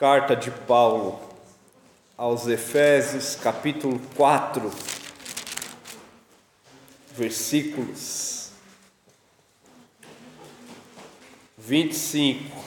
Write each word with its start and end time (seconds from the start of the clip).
Carta 0.00 0.34
de 0.34 0.50
Paulo 0.50 1.20
aos 2.16 2.46
Efésios, 2.46 3.36
capítulo 3.36 4.00
4, 4.16 4.70
versículos 7.14 8.48
25 11.58 12.64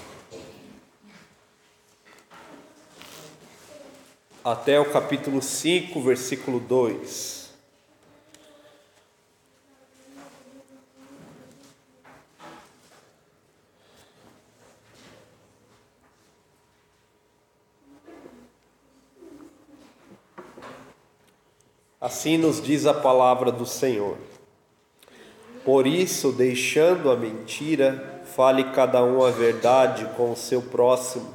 até 4.45 4.79
o 4.79 4.91
capítulo 4.91 5.41
5, 5.41 5.99
versículo 6.03 6.59
2. 6.59 7.42
Assim 22.23 22.37
nos 22.37 22.61
diz 22.61 22.85
a 22.85 22.93
palavra 22.93 23.51
do 23.51 23.65
Senhor. 23.65 24.15
Por 25.65 25.85
isso, 25.85 26.31
deixando 26.31 27.11
a 27.11 27.17
mentira, 27.17 28.21
fale 28.33 28.63
cada 28.71 29.03
um 29.03 29.25
a 29.25 29.29
verdade 29.29 30.07
com 30.15 30.31
o 30.31 30.35
seu 30.37 30.61
próximo, 30.61 31.27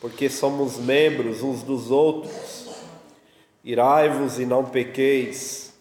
porque 0.00 0.30
somos 0.30 0.78
membros 0.78 1.42
uns 1.42 1.62
dos 1.62 1.90
outros. 1.90 2.70
Irai-vos 3.62 4.38
e 4.38 4.46
não 4.46 4.64
pequeis, 4.64 5.74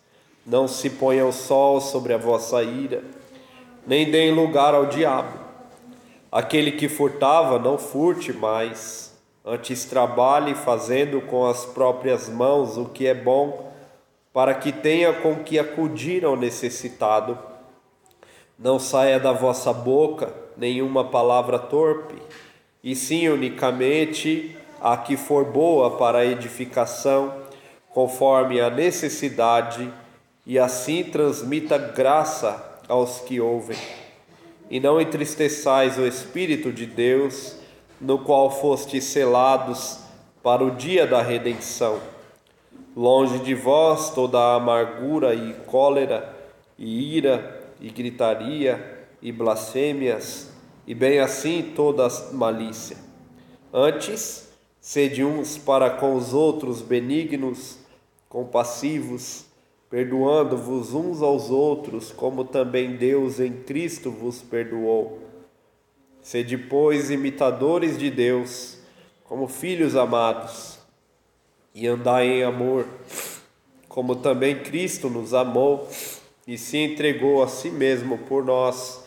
não 0.46 0.68
se 0.68 0.90
ponha 0.90 1.26
o 1.26 1.32
sol 1.32 1.80
sobre 1.80 2.14
a 2.14 2.18
vossa 2.18 2.62
ira, 2.62 3.06
nem 3.88 4.12
deem 4.12 4.34
lugar 4.34 4.76
ao 4.76 4.88
diabo. 4.88 5.40
Aquele 6.30 6.74
que 6.74 6.90
furtava, 6.90 7.58
não 7.58 7.78
furte 7.78 8.34
mais, 8.34 9.18
antes 9.46 9.86
trabalhe 9.86 10.54
fazendo 10.54 11.22
com 11.22 11.46
as 11.46 11.66
próprias 11.66 12.28
mãos 12.28 12.76
o 12.76 12.88
que 12.88 13.08
é 13.08 13.14
bom 13.14 13.68
para 14.38 14.54
que 14.54 14.72
tenha 14.72 15.14
com 15.14 15.38
que 15.38 15.58
acudir 15.58 16.24
ao 16.24 16.36
necessitado. 16.36 17.40
Não 18.60 18.78
saia 18.78 19.20
da 19.20 19.32
vossa 19.32 19.74
boca 19.74 20.32
nenhuma 20.56 21.06
palavra 21.06 21.58
torpe, 21.58 22.14
e 22.84 22.96
sim 22.96 23.28
unicamente 23.30 24.56
a 24.80 24.96
que 24.96 25.18
for 25.18 25.44
boa 25.44 25.98
para 25.98 26.20
a 26.20 26.26
edificação, 26.28 27.34
conforme 27.90 28.62
a 28.62 28.70
necessidade, 28.70 29.92
e 30.46 30.60
assim 30.60 31.04
transmita 31.04 31.80
graça 31.80 32.80
aos 32.88 33.22
que 33.22 33.42
ouvem. 33.42 33.80
E 34.70 34.80
não 34.80 35.02
entristeçais 35.02 35.98
o 35.98 36.06
Espírito 36.06 36.72
de 36.72 36.86
Deus, 36.86 37.56
no 38.00 38.20
qual 38.20 38.52
fostes 38.52 39.04
selados 39.06 39.98
para 40.44 40.64
o 40.64 40.70
dia 40.70 41.08
da 41.08 41.24
redenção. 41.24 42.17
Longe 42.98 43.38
de 43.38 43.54
vós 43.54 44.10
toda 44.10 44.40
a 44.40 44.56
amargura 44.56 45.36
e 45.36 45.54
cólera, 45.68 46.36
e 46.80 47.16
ira, 47.16 47.72
e 47.80 47.92
gritaria, 47.92 49.08
e 49.22 49.32
blasfêmias, 49.32 50.50
e 50.88 50.96
bem 50.96 51.20
assim 51.20 51.74
toda 51.76 52.08
malícia. 52.34 52.98
Antes, 53.72 54.52
sede 54.82 55.24
uns 55.24 55.60
para 55.60 55.92
com 55.92 56.16
os 56.16 56.34
outros 56.34 56.82
benignos, 56.82 57.78
compassivos, 58.28 59.46
perdoando-vos 59.92 60.92
uns 60.96 61.22
aos 61.22 61.52
outros, 61.52 62.12
como 62.12 62.46
também 62.46 62.96
Deus 62.96 63.40
em 63.40 63.54
Cristo 63.62 64.10
vos 64.10 64.42
perdoou. 64.42 65.20
Sede, 66.20 66.58
pois, 66.58 67.12
imitadores 67.12 67.96
de 67.96 68.10
Deus, 68.10 68.80
como 69.24 69.48
filhos 69.48 69.96
amados 69.96 70.77
e 71.78 71.86
andai 71.86 72.28
em 72.28 72.44
amor, 72.44 72.88
como 73.88 74.16
também 74.16 74.64
Cristo 74.64 75.12
nos 75.12 75.32
amou 75.32 75.88
e 76.48 76.58
se 76.58 76.76
entregou 76.76 77.44
a 77.44 77.48
si 77.48 77.70
mesmo 77.70 78.18
por 78.18 78.44
nós, 78.44 79.04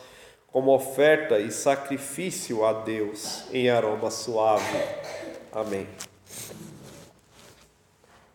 como 0.46 0.72
oferta 0.72 1.40
e 1.40 1.50
sacrifício 1.50 2.64
a 2.64 2.72
Deus 2.72 3.42
em 3.52 3.68
aroma 3.68 4.08
suave. 4.08 4.78
Amém. 5.50 5.84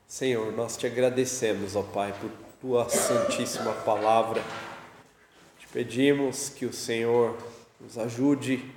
Senhor, 0.06 0.52
nós 0.52 0.75
te 0.75 0.85
agradecemos, 0.85 1.73
ó 1.78 1.81
Pai, 1.81 2.13
por 2.19 2.29
tua 2.59 2.90
santíssima 2.90 3.72
palavra. 3.72 4.44
Te 5.57 5.67
pedimos 5.69 6.50
que 6.50 6.66
o 6.66 6.73
Senhor 6.73 7.38
nos 7.79 7.97
ajude 7.97 8.69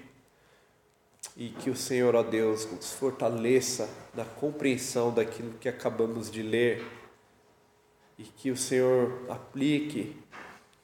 e 1.37 1.51
que 1.51 1.71
o 1.71 1.77
Senhor, 1.77 2.15
ó 2.15 2.23
Deus, 2.23 2.71
nos 2.71 2.93
fortaleça 2.93 3.89
na 4.15 4.25
compreensão 4.25 5.13
daquilo 5.13 5.53
que 5.59 5.69
acabamos 5.69 6.31
de 6.31 6.43
ler 6.43 6.85
e 8.19 8.25
que 8.25 8.51
o 8.51 8.57
Senhor 8.57 9.25
aplique 9.29 10.17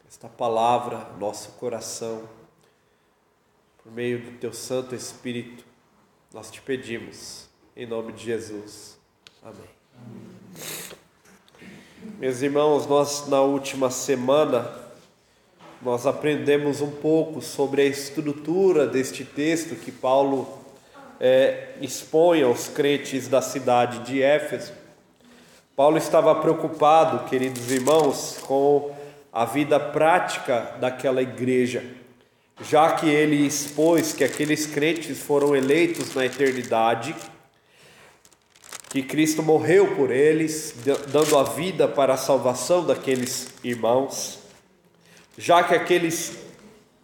esta 0.06 0.28
palavra 0.28 1.09
ao 1.10 1.19
nosso 1.19 1.50
coração 1.53 2.28
por 3.82 3.91
meio 3.91 4.21
do 4.21 4.38
teu 4.38 4.53
Santo 4.53 4.94
Espírito. 4.94 5.65
Nós 6.32 6.50
te 6.50 6.62
pedimos, 6.62 7.49
em 7.76 7.87
nome 7.87 8.12
de 8.12 8.25
Jesus. 8.25 8.99
Amém. 9.43 9.69
Meus 12.19 12.43
irmãos, 12.43 12.87
nós 12.87 13.26
na 13.28 13.41
última 13.41 13.91
semana 13.91 14.84
nós 15.84 16.06
aprendemos 16.06 16.81
um 16.81 16.91
pouco 16.91 17.43
sobre 17.43 17.83
a 17.83 17.84
estrutura 17.84 18.87
deste 18.87 19.22
texto 19.22 19.77
que 19.77 19.93
Paulo 19.93 20.49
é, 21.21 21.75
expõe 21.78 22.43
aos 22.43 22.69
crentes 22.69 23.28
da 23.28 23.43
cidade 23.43 23.99
de 23.99 24.23
Éfeso. 24.23 24.73
Paulo 25.77 25.99
estava 25.99 26.34
preocupado, 26.37 27.28
queridos 27.28 27.71
irmãos, 27.71 28.39
com 28.47 28.97
a 29.31 29.44
vida 29.44 29.78
prática 29.78 30.75
daquela 30.81 31.21
igreja, 31.21 31.84
já 32.62 32.93
que 32.93 33.06
ele 33.06 33.47
expôs 33.47 34.15
que 34.15 34.25
aqueles 34.25 34.67
crentes 34.67 35.19
foram 35.19 35.55
eleitos 35.55 36.15
na 36.15 36.25
eternidade, 36.25 37.15
que 38.89 39.03
Cristo 39.03 39.43
morreu 39.43 39.94
por 39.97 40.11
eles, 40.11 40.75
dando 41.09 41.37
a 41.37 41.43
vida 41.43 41.87
para 41.87 42.15
a 42.15 42.17
salvação 42.17 42.87
daqueles 42.87 43.49
irmãos 43.62 44.44
já 45.37 45.62
que 45.65 45.75
aqueles 45.75 46.39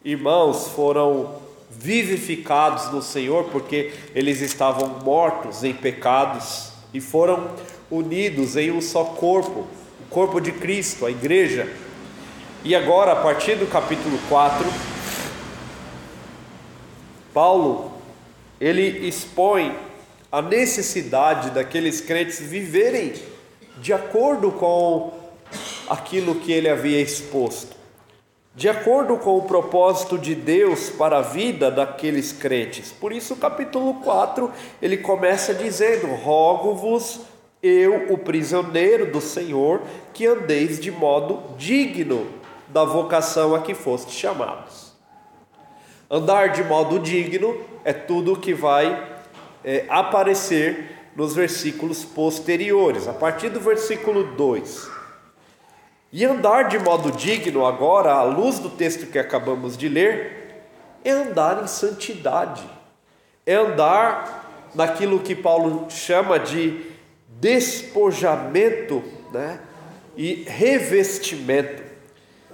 irmãos 0.05 0.69
foram 0.69 1.41
vivificados 1.71 2.91
no 2.91 3.03
Senhor, 3.03 3.45
porque 3.45 3.93
eles 4.15 4.41
estavam 4.41 5.01
mortos 5.05 5.65
em 5.65 5.73
pecados 5.73 6.71
e 6.93 7.01
foram 7.01 7.51
unidos 7.91 8.57
em 8.57 8.71
um 8.71 8.81
só 8.81 9.05
corpo, 9.05 9.67
o 10.01 10.11
corpo 10.11 10.41
de 10.41 10.53
Cristo, 10.53 11.07
a 11.07 11.11
igreja. 11.11 11.73
E 12.65 12.75
agora, 12.75 13.13
a 13.13 13.17
partir 13.17 13.57
do 13.57 13.67
capítulo 13.67 14.19
4, 14.29 14.67
Paulo 17.33 17.93
ele 18.61 19.09
expõe 19.09 19.75
a 20.31 20.43
necessidade 20.43 21.51
daqueles 21.51 22.01
crentes 22.01 22.41
viverem 22.41 23.15
de 23.79 23.93
acordo 23.93 24.53
com 24.53 25.13
aquilo 25.89 26.35
que 26.37 26.53
ele 26.53 26.69
havia 26.69 27.01
exposto 27.01 27.80
de 28.55 28.69
acordo 28.69 29.17
com 29.17 29.39
o 29.39 29.43
propósito 29.43 30.19
de 30.19 30.35
Deus 30.35 30.91
para 30.91 31.19
a 31.19 31.23
vida 31.23 31.71
daqueles 31.71 32.33
crentes. 32.33 32.91
Por 32.91 33.13
isso, 33.13 33.35
o 33.35 33.37
capítulo 33.37 33.95
4 33.95 34.51
ele 34.83 34.97
começa 34.97 35.55
dizendo: 35.55 36.09
Rogo-vos, 36.09 37.21
eu, 37.63 38.13
o 38.13 38.19
prisioneiro 38.19 39.13
do 39.13 39.21
Senhor, 39.21 39.83
que 40.13 40.27
andeis 40.27 40.81
de 40.81 40.91
modo 40.91 41.57
digno 41.57 42.27
da 42.69 42.85
vocação 42.85 43.55
a 43.55 43.63
que 43.63 43.75
fostes 43.75 44.15
chamados. 44.15 44.93
Andar 46.11 46.49
de 46.49 46.65
modo 46.65 46.99
digno 46.99 47.57
é 47.85 47.93
tudo 47.93 48.37
que 48.37 48.53
vai 48.53 49.21
é, 49.65 49.85
aparecer 49.89 50.97
nos 51.15 51.35
versículos 51.35 52.05
posteriores, 52.05 53.07
a 53.07 53.13
partir 53.13 53.49
do 53.51 53.61
versículo 53.61 54.25
2. 54.35 55.00
E 56.13 56.25
andar 56.25 56.69
de 56.69 56.79
modo 56.79 57.13
digno, 57.13 57.65
agora, 57.65 58.13
à 58.13 58.23
luz 58.23 58.59
do 58.59 58.69
texto 58.69 59.07
que 59.07 59.19
acabamos 59.19 59.77
de 59.77 59.89
ler, 59.89 60.65
é 61.05 61.11
andar 61.11 61.63
em 61.63 61.67
santidade, 61.69 62.63
é 63.47 63.55
andar 63.55 64.69
naquilo 64.75 65.21
que 65.21 65.35
Paulo 65.35 65.87
chama 65.89 66.39
de 66.39 66.85
despojamento 67.41 69.03
né? 69.33 69.61
e 70.17 70.45
revestimento. 70.49 71.83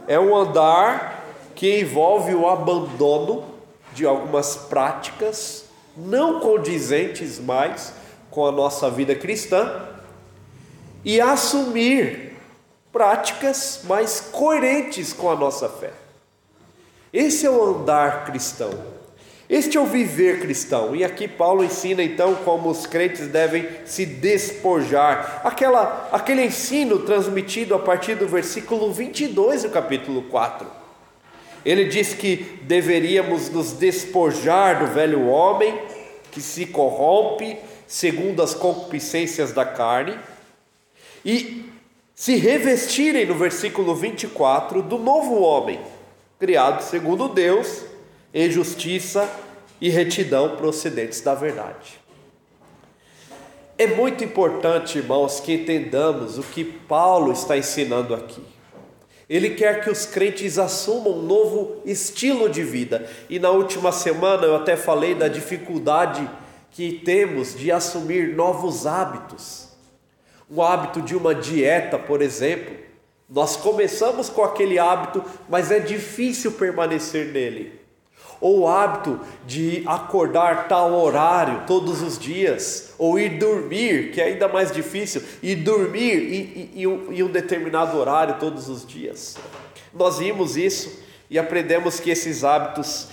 É 0.06 0.20
um 0.20 0.36
andar 0.36 1.24
que 1.54 1.80
envolve 1.80 2.34
o 2.34 2.46
abandono 2.46 3.44
de 3.92 4.04
algumas 4.04 4.54
práticas 4.54 5.64
não 5.96 6.40
condizentes 6.40 7.40
mais 7.40 7.94
com 8.30 8.46
a 8.46 8.52
nossa 8.52 8.90
vida 8.90 9.14
cristã 9.14 9.88
e 11.02 11.20
assumir 11.20 12.25
práticas 12.96 13.82
mais 13.84 14.20
coerentes 14.32 15.12
com 15.12 15.30
a 15.30 15.36
nossa 15.36 15.68
fé. 15.68 15.92
Esse 17.12 17.44
é 17.44 17.50
o 17.50 17.62
andar 17.62 18.24
cristão. 18.24 18.70
Este 19.50 19.76
é 19.76 19.80
o 19.80 19.84
viver 19.84 20.40
cristão, 20.40 20.96
e 20.96 21.04
aqui 21.04 21.28
Paulo 21.28 21.62
ensina 21.62 22.02
então 22.02 22.34
como 22.36 22.70
os 22.70 22.86
crentes 22.86 23.28
devem 23.28 23.68
se 23.84 24.06
despojar. 24.06 25.42
Aquela, 25.44 26.08
aquele 26.10 26.46
ensino 26.46 27.00
transmitido 27.00 27.74
a 27.74 27.78
partir 27.78 28.14
do 28.14 28.26
versículo 28.26 28.90
22 28.90 29.64
do 29.64 29.68
capítulo 29.68 30.22
4. 30.22 30.66
Ele 31.66 31.84
diz 31.84 32.14
que 32.14 32.58
deveríamos 32.62 33.50
nos 33.50 33.72
despojar 33.72 34.78
do 34.78 34.86
velho 34.86 35.26
homem 35.26 35.78
que 36.32 36.40
se 36.40 36.64
corrompe 36.64 37.58
segundo 37.86 38.42
as 38.42 38.54
concupiscências 38.54 39.52
da 39.52 39.66
carne 39.66 40.18
e 41.22 41.75
se 42.16 42.34
revestirem, 42.36 43.26
no 43.26 43.34
versículo 43.34 43.94
24, 43.94 44.80
do 44.80 44.96
novo 44.96 45.38
homem, 45.42 45.78
criado 46.40 46.82
segundo 46.82 47.28
Deus 47.28 47.82
e 48.32 48.50
justiça 48.50 49.30
e 49.78 49.90
retidão 49.90 50.56
procedentes 50.56 51.20
da 51.20 51.34
verdade. 51.34 52.00
É 53.76 53.86
muito 53.86 54.24
importante, 54.24 54.96
irmãos, 54.96 55.40
que 55.40 55.52
entendamos 55.52 56.38
o 56.38 56.42
que 56.42 56.64
Paulo 56.64 57.30
está 57.32 57.54
ensinando 57.54 58.14
aqui. 58.14 58.42
Ele 59.28 59.50
quer 59.50 59.84
que 59.84 59.90
os 59.90 60.06
crentes 60.06 60.58
assumam 60.58 61.18
um 61.18 61.22
novo 61.22 61.82
estilo 61.84 62.48
de 62.48 62.62
vida. 62.62 63.06
E 63.28 63.38
na 63.38 63.50
última 63.50 63.92
semana 63.92 64.44
eu 64.44 64.56
até 64.56 64.74
falei 64.74 65.14
da 65.14 65.28
dificuldade 65.28 66.26
que 66.70 67.02
temos 67.04 67.54
de 67.54 67.70
assumir 67.70 68.34
novos 68.34 68.86
hábitos. 68.86 69.65
O 70.48 70.62
hábito 70.62 71.02
de 71.02 71.16
uma 71.16 71.34
dieta, 71.34 71.98
por 71.98 72.22
exemplo. 72.22 72.74
Nós 73.28 73.56
começamos 73.56 74.28
com 74.28 74.44
aquele 74.44 74.78
hábito, 74.78 75.24
mas 75.48 75.70
é 75.70 75.80
difícil 75.80 76.52
permanecer 76.52 77.32
nele 77.32 77.86
ou 78.40 78.60
o 78.60 78.68
hábito 78.68 79.20
de 79.46 79.82
acordar 79.86 80.68
tal 80.68 80.92
horário 80.92 81.64
todos 81.66 82.02
os 82.02 82.18
dias, 82.18 82.94
ou 82.98 83.18
ir 83.18 83.38
dormir, 83.38 84.12
que 84.12 84.20
é 84.20 84.24
ainda 84.24 84.48
mais 84.48 84.70
difícil, 84.70 85.22
ir 85.42 85.56
dormir 85.56 86.32
em, 86.34 86.70
em, 86.74 86.84
em 86.84 87.22
um 87.22 87.30
determinado 87.30 87.96
horário 87.96 88.38
todos 88.38 88.68
os 88.68 88.86
dias. 88.86 89.36
Nós 89.92 90.18
vimos 90.18 90.56
isso 90.56 91.00
e 91.30 91.38
aprendemos 91.38 91.98
que 91.98 92.10
esses 92.10 92.44
hábitos 92.44 93.08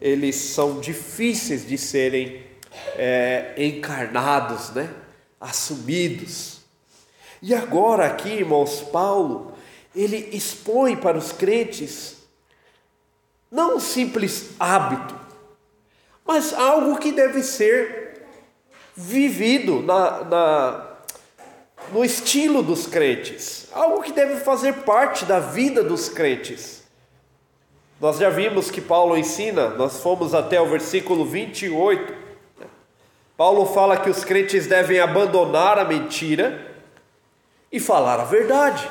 eles 0.00 0.36
são 0.36 0.78
difíceis 0.78 1.66
de 1.66 1.78
serem 1.78 2.42
é, 2.96 3.54
encarnados, 3.56 4.70
né? 4.70 4.90
assumidos. 5.40 6.55
E 7.46 7.54
agora 7.54 8.06
aqui, 8.06 8.30
irmãos, 8.30 8.80
Paulo, 8.80 9.52
ele 9.94 10.30
expõe 10.32 10.96
para 10.96 11.16
os 11.16 11.30
crentes 11.30 12.16
não 13.48 13.76
um 13.76 13.78
simples 13.80 14.50
hábito, 14.58 15.14
mas 16.26 16.52
algo 16.52 16.98
que 16.98 17.12
deve 17.12 17.44
ser 17.44 18.20
vivido 18.96 19.80
na, 19.80 20.24
na, 20.24 20.86
no 21.92 22.04
estilo 22.04 22.64
dos 22.64 22.88
crentes, 22.88 23.68
algo 23.72 24.02
que 24.02 24.10
deve 24.10 24.40
fazer 24.40 24.78
parte 24.78 25.24
da 25.24 25.38
vida 25.38 25.84
dos 25.84 26.08
crentes. 26.08 26.82
Nós 28.00 28.18
já 28.18 28.28
vimos 28.28 28.72
que 28.72 28.80
Paulo 28.80 29.16
ensina, 29.16 29.68
nós 29.68 30.00
fomos 30.00 30.34
até 30.34 30.60
o 30.60 30.66
versículo 30.66 31.24
28. 31.24 32.12
Paulo 33.36 33.66
fala 33.66 33.98
que 33.98 34.10
os 34.10 34.24
crentes 34.24 34.66
devem 34.66 34.98
abandonar 34.98 35.78
a 35.78 35.84
mentira 35.84 36.74
e 37.76 37.80
falar 37.80 38.18
a 38.20 38.24
verdade. 38.24 38.88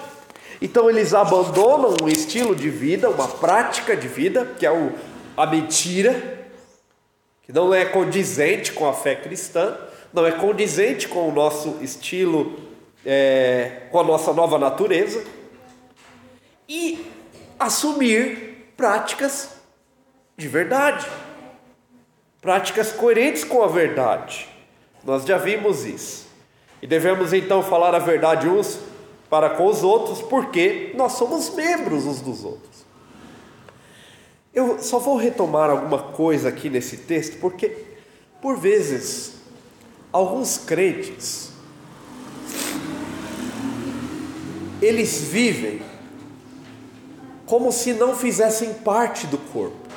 Então 0.62 0.90
eles 0.90 1.14
abandonam 1.14 1.96
um 2.02 2.08
estilo 2.08 2.56
de 2.56 2.70
vida, 2.70 3.10
uma 3.10 3.28
prática 3.28 3.96
de 3.96 4.08
vida, 4.08 4.46
que 4.58 4.66
é 4.66 4.72
o, 4.72 4.94
a 5.36 5.46
mentira, 5.46 6.48
que 7.44 7.52
não 7.52 7.74
é 7.74 7.86
condizente 7.86 8.72
com 8.72 8.88
a 8.88 8.94
fé 8.94 9.16
cristã, 9.16 9.78
não 10.14 10.26
é 10.26 10.32
condizente 10.32 11.08
com 11.08 11.28
o 11.28 11.32
nosso 11.32 11.78
estilo, 11.82 12.58
é, 13.06 13.88
com 13.92 14.00
a 14.00 14.04
nossa 14.04 14.32
nova 14.34 14.58
natureza, 14.58 15.24
e 16.70 17.06
assumir 17.60 18.72
práticas 18.78 19.50
de 20.38 20.48
verdade, 20.48 21.06
práticas 22.42 22.92
coerentes 22.92 23.44
com 23.44 23.64
a 23.64 23.68
verdade. 23.68 24.48
Nós 25.04 25.26
já 25.26 25.38
vimos 25.38 25.86
isso. 25.86 26.26
E 26.86 26.88
devemos 26.88 27.34
então 27.34 27.64
falar 27.64 27.96
a 27.96 27.98
verdade 27.98 28.48
uns 28.48 28.78
para 29.28 29.50
com 29.50 29.66
os 29.66 29.82
outros, 29.82 30.22
porque 30.22 30.94
nós 30.96 31.14
somos 31.14 31.50
membros 31.50 32.06
uns 32.06 32.22
dos 32.22 32.46
outros. 32.46 32.86
Eu 34.54 34.78
só 34.78 35.00
vou 35.00 35.18
retomar 35.18 35.72
alguma 35.72 35.98
coisa 35.98 36.50
aqui 36.50 36.70
nesse 36.70 36.98
texto, 36.98 37.40
porque 37.40 37.76
por 38.40 38.60
vezes 38.60 39.34
alguns 40.14 40.60
crentes 40.60 41.50
eles 44.80 45.22
vivem 45.22 45.82
como 47.48 47.72
se 47.72 47.94
não 47.94 48.16
fizessem 48.16 48.76
parte 48.76 49.26
do 49.26 49.40
corpo. 49.40 49.90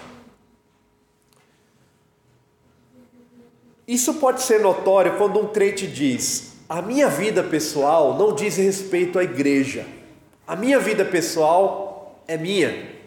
Isso 3.87 4.15
pode 4.15 4.41
ser 4.41 4.63
notório 4.63 5.19
quando 5.19 5.39
um 5.39 5.49
crente 5.49 5.87
diz: 5.87 6.48
a 6.69 6.83
minha 6.83 7.09
vida 7.09 7.43
pessoal 7.43 8.19
não 8.19 8.35
diz 8.35 8.57
respeito 8.57 9.19
à 9.19 9.25
igreja. 9.25 9.87
A 10.47 10.55
minha 10.55 10.79
vida 10.79 11.05
pessoal 11.05 12.23
é 12.27 12.37
minha. 12.37 12.99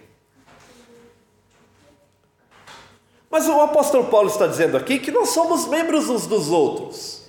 Mas 3.30 3.48
o 3.48 3.62
apóstolo 3.62 4.06
Paulo 4.06 4.30
está 4.30 4.48
dizendo 4.48 4.75
aqui 4.75 5.00
que 5.00 5.12
nós 5.12 5.30
somos 5.30 5.68
membros 5.68 6.10
uns 6.10 6.25
dos 6.25 6.50
outros. 6.50 7.22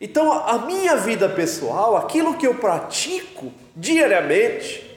Então, 0.00 0.32
a 0.32 0.58
minha 0.60 0.96
vida 0.96 1.28
pessoal, 1.28 1.96
aquilo 1.96 2.38
que 2.38 2.46
eu 2.46 2.54
pratico 2.54 3.52
diariamente, 3.76 4.88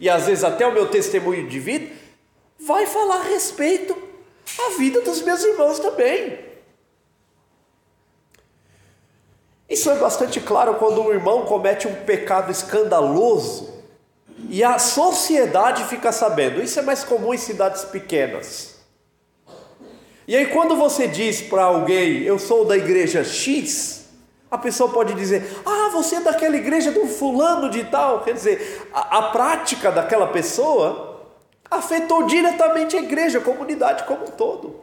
e 0.00 0.10
às 0.10 0.26
vezes 0.26 0.42
até 0.42 0.66
o 0.66 0.72
meu 0.72 0.88
testemunho 0.88 1.48
de 1.48 1.60
vida, 1.60 1.92
vai 2.58 2.86
falar 2.86 3.20
a 3.20 3.22
respeito 3.22 3.96
à 4.58 4.78
vida 4.78 5.00
dos 5.02 5.22
meus 5.22 5.44
irmãos 5.44 5.78
também. 5.78 6.51
Isso 9.68 9.90
é 9.90 9.96
bastante 9.96 10.40
claro 10.40 10.74
quando 10.74 11.02
um 11.02 11.10
irmão 11.10 11.44
comete 11.44 11.88
um 11.88 11.94
pecado 11.94 12.50
escandaloso 12.50 13.72
e 14.48 14.62
a 14.62 14.78
sociedade 14.78 15.84
fica 15.84 16.12
sabendo. 16.12 16.62
Isso 16.62 16.78
é 16.78 16.82
mais 16.82 17.04
comum 17.04 17.32
em 17.32 17.38
cidades 17.38 17.84
pequenas. 17.84 18.72
E 20.26 20.36
aí, 20.36 20.46
quando 20.46 20.76
você 20.76 21.08
diz 21.08 21.40
para 21.40 21.64
alguém, 21.64 22.22
eu 22.22 22.38
sou 22.38 22.64
da 22.64 22.76
igreja 22.76 23.24
X, 23.24 24.04
a 24.50 24.56
pessoa 24.58 24.90
pode 24.92 25.14
dizer, 25.14 25.60
ah, 25.64 25.90
você 25.92 26.16
é 26.16 26.20
daquela 26.20 26.56
igreja 26.56 26.92
do 26.92 27.06
fulano 27.06 27.70
de 27.70 27.84
tal. 27.84 28.20
Quer 28.20 28.34
dizer, 28.34 28.88
a, 28.92 29.18
a 29.18 29.22
prática 29.30 29.90
daquela 29.90 30.28
pessoa 30.28 31.26
afetou 31.70 32.26
diretamente 32.26 32.96
a 32.96 33.00
igreja, 33.00 33.38
a 33.38 33.42
comunidade 33.42 34.04
como 34.04 34.24
um 34.24 34.30
todo. 34.30 34.76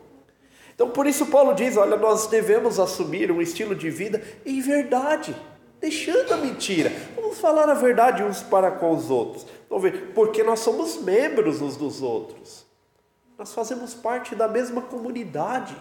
Então, 0.79 0.89
por 0.91 1.05
isso, 1.05 1.25
Paulo 1.25 1.53
diz: 1.53 1.75
olha, 1.75 1.97
nós 1.97 2.27
devemos 2.27 2.79
assumir 2.79 3.29
um 3.29 3.41
estilo 3.41 3.75
de 3.75 3.89
vida 3.89 4.23
em 4.45 4.61
verdade, 4.61 5.35
deixando 5.77 6.33
a 6.33 6.37
mentira. 6.37 6.89
Vamos 7.17 7.37
falar 7.37 7.67
a 7.67 7.73
verdade 7.73 8.23
uns 8.23 8.41
para 8.41 8.71
com 8.71 8.95
os 8.95 9.11
outros. 9.11 9.45
Vamos 9.69 9.83
ver, 9.83 10.13
porque 10.15 10.41
nós 10.41 10.61
somos 10.61 10.95
membros 10.95 11.61
uns 11.61 11.75
dos 11.75 12.01
outros, 12.01 12.65
nós 13.37 13.53
fazemos 13.53 13.93
parte 13.93 14.35
da 14.35 14.47
mesma 14.47 14.81
comunidade, 14.81 15.75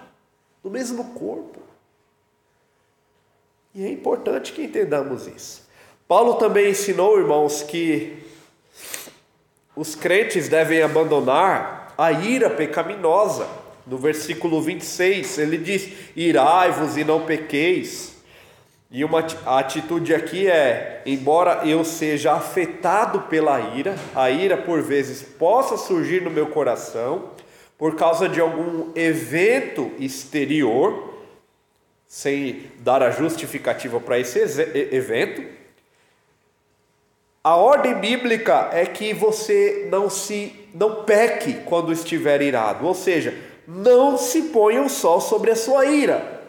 do 0.64 0.68
mesmo 0.68 1.12
corpo. 1.14 1.60
E 3.72 3.84
é 3.84 3.92
importante 3.92 4.52
que 4.52 4.64
entendamos 4.64 5.28
isso. 5.28 5.62
Paulo 6.08 6.34
também 6.34 6.70
ensinou, 6.70 7.20
irmãos, 7.20 7.62
que 7.62 8.20
os 9.76 9.94
crentes 9.94 10.48
devem 10.48 10.82
abandonar 10.82 11.94
a 11.96 12.10
ira 12.10 12.50
pecaminosa. 12.50 13.67
No 13.88 13.96
versículo 13.96 14.60
26, 14.60 15.38
ele 15.38 15.56
diz: 15.56 15.88
Irai-vos 16.14 16.98
e 16.98 17.04
não 17.04 17.24
pequeis. 17.24 18.16
E 18.90 19.02
uma 19.02 19.26
a 19.46 19.58
atitude 19.58 20.14
aqui 20.14 20.46
é: 20.46 21.02
embora 21.06 21.66
eu 21.66 21.82
seja 21.84 22.34
afetado 22.34 23.22
pela 23.22 23.58
ira, 23.76 23.96
a 24.14 24.30
ira 24.30 24.58
por 24.58 24.82
vezes 24.82 25.22
possa 25.22 25.78
surgir 25.78 26.22
no 26.22 26.30
meu 26.30 26.48
coração 26.48 27.30
por 27.78 27.94
causa 27.96 28.28
de 28.28 28.40
algum 28.40 28.90
evento 28.94 29.90
exterior, 29.98 31.14
sem 32.06 32.64
dar 32.80 33.02
a 33.02 33.10
justificativa 33.10 34.00
para 34.00 34.18
esse 34.18 34.38
evento. 34.92 35.42
A 37.42 37.56
ordem 37.56 37.94
bíblica 37.94 38.68
é 38.72 38.84
que 38.84 39.14
você 39.14 39.86
não 39.90 40.10
se 40.10 40.68
não 40.74 41.04
peque 41.04 41.54
quando 41.64 41.92
estiver 41.92 42.42
irado, 42.42 42.84
ou 42.84 42.94
seja, 42.94 43.34
não 43.70 44.16
se 44.16 44.44
ponha 44.44 44.80
o 44.80 44.88
sol 44.88 45.20
sobre 45.20 45.50
a 45.50 45.56
sua 45.56 45.84
ira, 45.84 46.40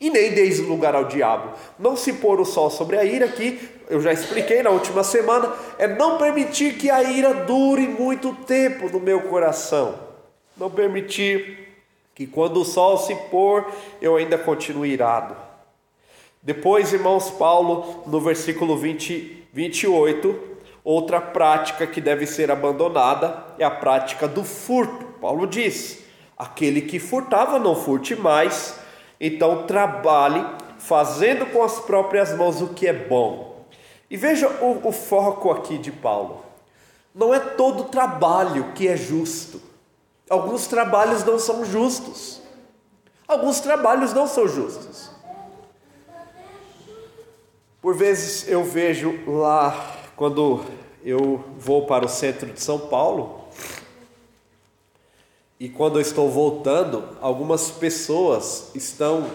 e 0.00 0.08
nem 0.08 0.32
deis 0.32 0.58
lugar 0.58 0.94
ao 0.94 1.04
diabo. 1.04 1.52
Não 1.78 1.94
se 1.94 2.14
pôr 2.14 2.40
o 2.40 2.46
sol 2.46 2.70
sobre 2.70 2.96
a 2.96 3.04
ira, 3.04 3.28
que 3.28 3.60
eu 3.90 4.00
já 4.00 4.10
expliquei 4.10 4.62
na 4.62 4.70
última 4.70 5.04
semana, 5.04 5.52
é 5.78 5.86
não 5.86 6.16
permitir 6.16 6.78
que 6.78 6.88
a 6.88 7.02
ira 7.02 7.34
dure 7.34 7.86
muito 7.86 8.34
tempo 8.46 8.88
no 8.88 8.98
meu 8.98 9.20
coração. 9.24 9.98
Não 10.56 10.70
permitir 10.70 11.68
que 12.14 12.26
quando 12.26 12.62
o 12.62 12.64
sol 12.64 12.96
se 12.96 13.14
pôr, 13.30 13.66
eu 14.00 14.16
ainda 14.16 14.38
continuo 14.38 14.86
irado. 14.86 15.36
Depois, 16.42 16.94
irmãos, 16.94 17.28
Paulo, 17.30 18.02
no 18.06 18.18
versículo 18.18 18.78
20, 18.78 19.46
28, 19.52 20.40
outra 20.82 21.20
prática 21.20 21.86
que 21.86 22.00
deve 22.00 22.26
ser 22.26 22.50
abandonada 22.50 23.44
é 23.58 23.64
a 23.64 23.70
prática 23.70 24.26
do 24.26 24.42
furto. 24.42 25.04
Paulo 25.20 25.46
diz: 25.46 26.01
aquele 26.42 26.82
que 26.82 26.98
furtava, 26.98 27.58
não 27.58 27.76
furte 27.76 28.16
mais, 28.16 28.74
então 29.20 29.64
trabalhe 29.64 30.44
fazendo 30.76 31.46
com 31.46 31.62
as 31.62 31.78
próprias 31.78 32.36
mãos 32.36 32.60
o 32.60 32.68
que 32.68 32.88
é 32.88 32.92
bom. 32.92 33.64
E 34.10 34.16
veja 34.16 34.48
o, 34.60 34.88
o 34.88 34.92
foco 34.92 35.52
aqui 35.52 35.78
de 35.78 35.92
Paulo: 35.92 36.44
não 37.14 37.32
é 37.32 37.38
todo 37.38 37.84
trabalho 37.84 38.72
que 38.74 38.88
é 38.88 38.96
justo. 38.96 39.62
Alguns 40.28 40.66
trabalhos 40.66 41.24
não 41.24 41.38
são 41.38 41.64
justos. 41.64 42.40
Alguns 43.28 43.60
trabalhos 43.60 44.12
não 44.12 44.26
são 44.26 44.48
justos. 44.48 45.10
Por 47.80 47.94
vezes 47.94 48.48
eu 48.48 48.64
vejo 48.64 49.18
lá, 49.26 49.96
quando 50.16 50.64
eu 51.04 51.44
vou 51.56 51.86
para 51.86 52.04
o 52.04 52.08
centro 52.08 52.46
de 52.50 52.60
São 52.60 52.78
Paulo, 52.78 53.41
e 55.62 55.68
quando 55.68 55.94
eu 55.94 56.02
estou 56.02 56.28
voltando, 56.28 57.04
algumas 57.20 57.70
pessoas 57.70 58.72
estão 58.74 59.30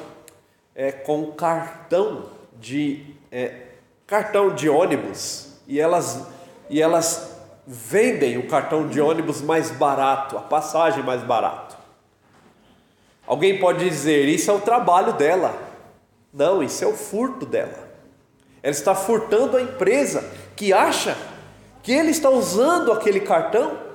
é, 0.75 0.91
com 0.91 1.31
cartão 1.31 2.25
de 2.59 3.15
é, 3.31 3.67
cartão 4.05 4.53
de 4.53 4.67
ônibus 4.67 5.53
e 5.65 5.79
elas 5.79 6.27
e 6.69 6.81
elas 6.81 7.33
vendem 7.65 8.37
o 8.37 8.45
cartão 8.45 8.89
de 8.89 8.99
ônibus 8.99 9.41
mais 9.41 9.71
barato, 9.71 10.37
a 10.37 10.41
passagem 10.41 11.01
mais 11.01 11.23
barato. 11.23 11.77
Alguém 13.25 13.57
pode 13.57 13.89
dizer, 13.89 14.27
isso 14.27 14.51
é 14.51 14.53
o 14.53 14.59
trabalho 14.59 15.13
dela. 15.13 15.57
Não, 16.33 16.61
isso 16.61 16.83
é 16.83 16.87
o 16.87 16.93
furto 16.93 17.45
dela. 17.45 17.87
Ela 18.61 18.71
está 18.71 18.93
furtando 18.93 19.55
a 19.55 19.61
empresa 19.61 20.29
que 20.57 20.73
acha 20.73 21.17
que 21.81 21.93
ele 21.93 22.11
está 22.11 22.29
usando 22.29 22.91
aquele 22.91 23.21
cartão 23.21 23.86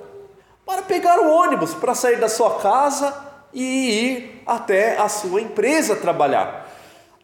para 0.73 0.81
pegar 0.81 1.19
o 1.19 1.31
ônibus, 1.31 1.75
para 1.75 1.93
sair 1.93 2.19
da 2.19 2.27
sua 2.27 2.59
casa 2.59 3.15
e 3.53 3.61
ir 3.61 4.41
até 4.43 4.97
a 4.97 5.07
sua 5.07 5.39
empresa 5.39 5.95
trabalhar. 5.95 6.67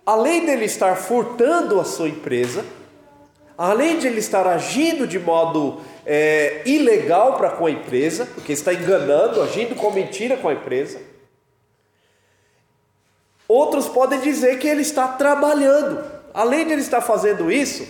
Além 0.05 0.45
dele 0.45 0.65
estar 0.65 0.95
furtando 0.95 1.79
a 1.79 1.83
sua 1.83 2.07
empresa, 2.07 2.63
além 3.57 3.97
de 3.97 4.05
ele 4.05 4.19
estar 4.19 4.45
agindo 4.45 5.07
de 5.07 5.17
modo 5.17 5.81
é, 6.05 6.61
ilegal 6.63 7.37
para 7.37 7.49
com 7.49 7.65
a 7.65 7.71
empresa, 7.71 8.27
porque 8.27 8.53
está 8.53 8.71
enganando, 8.71 9.41
agindo 9.41 9.73
com 9.73 9.89
mentira 9.89 10.37
com 10.37 10.47
a 10.47 10.53
empresa. 10.53 11.01
Outros 13.47 13.87
podem 13.87 14.19
dizer 14.19 14.59
que 14.59 14.67
ele 14.67 14.83
está 14.83 15.07
trabalhando. 15.07 16.03
Além 16.35 16.67
de 16.67 16.73
ele 16.73 16.81
estar 16.81 17.01
fazendo 17.01 17.51
isso, 17.51 17.87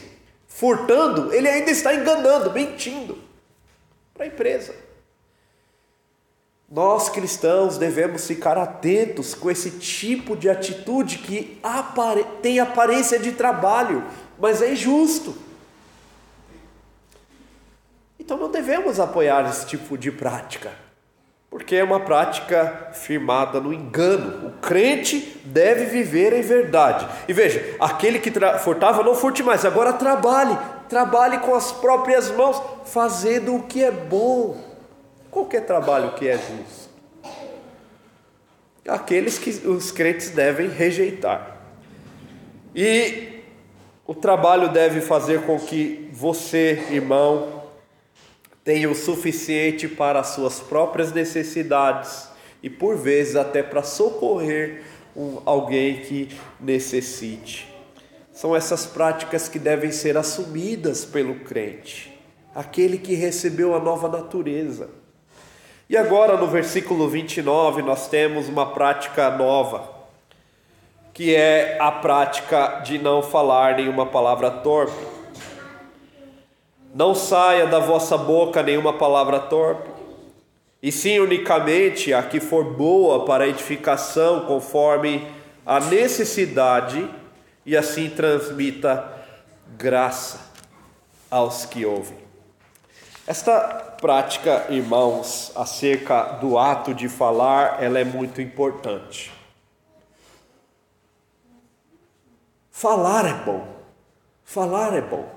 furtando, 0.47 1.33
ele 1.33 1.49
ainda 1.49 1.69
está 1.69 1.93
enganando, 1.93 2.49
mentindo 2.49 3.17
para 4.13 4.23
a 4.23 4.27
empresa. 4.27 4.88
Nós 6.71 7.09
cristãos 7.09 7.79
devemos 7.79 8.27
ficar 8.27 8.55
atentos 8.55 9.33
com 9.33 9.49
esse 9.49 9.71
tipo 9.71 10.35
de 10.35 10.47
atitude 10.47 11.17
que 11.17 11.59
tem 12.43 12.59
aparência 12.59 13.17
de 13.17 13.31
trabalho, 13.31 14.03
mas 14.37 14.61
é 14.61 14.73
injusto. 14.73 15.35
Então 18.19 18.37
não 18.37 18.51
devemos 18.51 18.99
apoiar 18.99 19.49
esse 19.49 19.65
tipo 19.65 19.97
de 19.97 20.11
prática, 20.11 20.71
porque 21.49 21.75
é 21.75 21.83
uma 21.83 22.01
prática 22.01 22.91
firmada 22.93 23.59
no 23.59 23.73
engano. 23.73 24.49
O 24.49 24.51
crente 24.59 25.41
deve 25.45 25.85
viver 25.85 26.33
em 26.33 26.43
verdade. 26.43 27.07
E 27.27 27.33
veja, 27.33 27.77
aquele 27.79 28.19
que 28.19 28.31
furtava 28.59 29.01
não 29.01 29.15
furte 29.15 29.41
mais, 29.41 29.65
agora 29.65 29.93
trabalhe, 29.93 30.55
trabalhe 30.87 31.39
com 31.39 31.55
as 31.55 31.71
próprias 31.71 32.29
mãos, 32.29 32.61
fazendo 32.85 33.55
o 33.55 33.63
que 33.63 33.83
é 33.83 33.89
bom. 33.89 34.68
Qualquer 35.31 35.65
trabalho 35.65 36.13
que 36.13 36.27
é 36.27 36.37
justo. 36.37 36.89
Aqueles 38.87 39.37
que 39.37 39.49
os 39.67 39.91
crentes 39.91 40.31
devem 40.31 40.67
rejeitar. 40.67 41.57
E 42.75 43.43
o 44.05 44.15
trabalho 44.15 44.69
deve 44.69 45.01
fazer 45.01 45.43
com 45.45 45.59
que 45.59 46.09
você, 46.11 46.83
irmão, 46.89 47.63
tenha 48.63 48.89
o 48.89 48.95
suficiente 48.95 49.87
para 49.87 50.19
as 50.19 50.27
suas 50.27 50.59
próprias 50.59 51.11
necessidades 51.13 52.27
e 52.61 52.69
por 52.69 52.97
vezes 52.97 53.35
até 53.35 53.63
para 53.63 53.83
socorrer 53.83 54.83
um, 55.15 55.39
alguém 55.45 56.01
que 56.01 56.29
necessite. 56.59 57.67
São 58.31 58.55
essas 58.55 58.85
práticas 58.85 59.47
que 59.47 59.59
devem 59.59 59.91
ser 59.91 60.17
assumidas 60.17 61.03
pelo 61.03 61.41
crente, 61.41 62.17
aquele 62.55 62.97
que 62.97 63.13
recebeu 63.13 63.75
a 63.75 63.79
nova 63.79 64.07
natureza. 64.07 64.98
E 65.89 65.97
agora 65.97 66.37
no 66.37 66.45
versículo 66.45 67.09
29 67.09 67.81
nós 67.81 68.07
temos 68.07 68.47
uma 68.47 68.67
prática 68.67 69.31
nova, 69.31 69.89
que 71.11 71.33
é 71.33 71.79
a 71.81 71.91
prática 71.91 72.81
de 72.85 72.99
não 72.99 73.23
falar 73.23 73.77
nenhuma 73.77 74.05
palavra 74.05 74.51
torpe. 74.51 75.03
Não 76.93 77.15
saia 77.15 77.65
da 77.65 77.79
vossa 77.79 78.15
boca 78.15 78.61
nenhuma 78.61 78.93
palavra 78.93 79.39
torpe, 79.39 79.89
e 80.79 80.91
sim 80.91 81.17
unicamente 81.17 82.13
a 82.13 82.21
que 82.21 82.39
for 82.39 82.65
boa 82.65 83.25
para 83.25 83.47
edificação, 83.47 84.41
conforme 84.41 85.27
a 85.65 85.79
necessidade, 85.79 87.09
e 87.65 87.75
assim 87.75 88.11
transmita 88.11 89.11
graça 89.75 90.39
aos 91.31 91.65
que 91.65 91.83
ouvem. 91.83 92.17
Esta 93.25 93.88
prática, 93.99 94.65
irmãos, 94.69 95.51
acerca 95.55 96.23
do 96.33 96.57
ato 96.57 96.93
de 96.93 97.09
falar, 97.09 97.83
ela 97.83 97.99
é 97.99 98.03
muito 98.03 98.41
importante. 98.41 99.31
Falar 102.71 103.25
é 103.25 103.33
bom. 103.43 103.67
Falar 104.43 104.93
é 104.95 105.01
bom. 105.01 105.27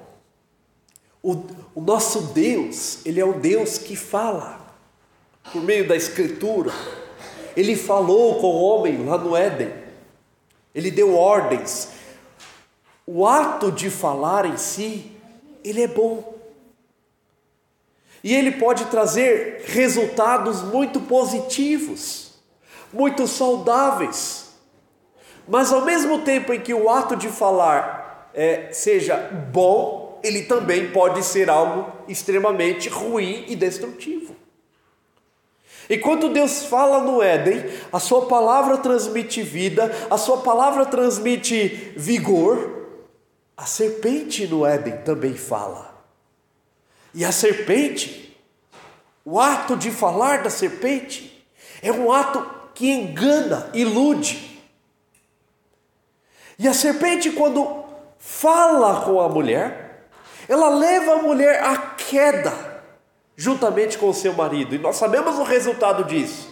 O, 1.23 1.45
o 1.75 1.81
nosso 1.81 2.33
Deus, 2.33 3.04
Ele 3.04 3.21
é 3.21 3.25
o 3.25 3.35
Deus 3.35 3.78
que 3.78 3.95
fala, 3.95 4.61
por 5.52 5.62
meio 5.62 5.87
da 5.87 5.95
Escritura. 5.97 6.73
Ele 7.57 7.76
falou 7.76 8.40
com 8.40 8.47
o 8.47 8.62
homem 8.62 9.04
lá 9.04 9.19
no 9.19 9.37
Éden, 9.37 9.73
ele 10.75 10.90
deu 10.90 11.14
ordens. 11.14 11.90
O 13.07 13.26
ato 13.26 13.71
de 13.71 13.90
falar 13.90 14.47
em 14.47 14.57
si, 14.57 15.12
ele 15.62 15.83
é 15.83 15.88
bom. 15.88 16.33
E 18.23 18.35
ele 18.35 18.52
pode 18.52 18.85
trazer 18.87 19.64
resultados 19.67 20.62
muito 20.62 21.00
positivos, 21.00 22.35
muito 22.93 23.26
saudáveis. 23.26 24.52
Mas 25.49 25.73
ao 25.73 25.83
mesmo 25.83 26.21
tempo 26.21 26.52
em 26.52 26.61
que 26.61 26.73
o 26.73 26.88
ato 26.88 27.17
de 27.17 27.29
falar 27.29 28.31
é, 28.33 28.69
seja 28.73 29.17
bom, 29.52 30.21
ele 30.23 30.43
também 30.45 30.91
pode 30.91 31.23
ser 31.25 31.50
algo 31.50 31.93
extremamente 32.07 32.88
ruim 32.88 33.45
e 33.49 33.57
destrutivo. 33.57 34.37
E 35.91 35.99
quando 35.99 36.29
Deus 36.29 36.64
fala 36.64 37.00
no 37.00 37.21
Éden, 37.21 37.64
a 37.93 37.99
sua 37.99 38.26
palavra 38.26 38.79
transmite 38.79 39.43
vida, 39.43 39.91
a 40.09 40.17
sua 40.17 40.38
palavra 40.38 40.87
transmite 40.87 41.93
vigor, 41.97 42.87
a 43.57 43.67
serpente 43.67 44.47
no 44.47 44.64
Éden 44.64 44.99
também 44.99 45.35
fala. 45.35 45.92
E 47.14 47.25
a 47.25 47.33
serpente, 47.33 48.37
o 49.25 49.38
ato 49.38 49.76
de 49.76 49.90
falar 49.90 50.42
da 50.42 50.50
serpente, 50.50 51.47
é 51.83 51.92
um 51.92 52.11
ato 52.11 52.45
que 52.75 52.90
engana, 52.90 53.71
ilude. 53.75 54.62
E 56.59 56.66
a 56.66 56.73
serpente, 56.73 57.31
quando 57.31 57.85
fala 58.19 59.02
com 59.02 59.21
a 59.21 59.28
mulher, 59.28 60.07
ela 60.49 60.69
leva 60.69 61.14
a 61.14 61.23
mulher 61.23 61.62
à 61.62 61.76
queda, 61.76 62.52
juntamente 63.37 63.99
com 63.99 64.09
o 64.09 64.14
seu 64.14 64.33
marido, 64.33 64.75
e 64.75 64.78
nós 64.78 64.97
sabemos 64.97 65.38
o 65.38 65.42
resultado 65.42 66.04
disso: 66.04 66.49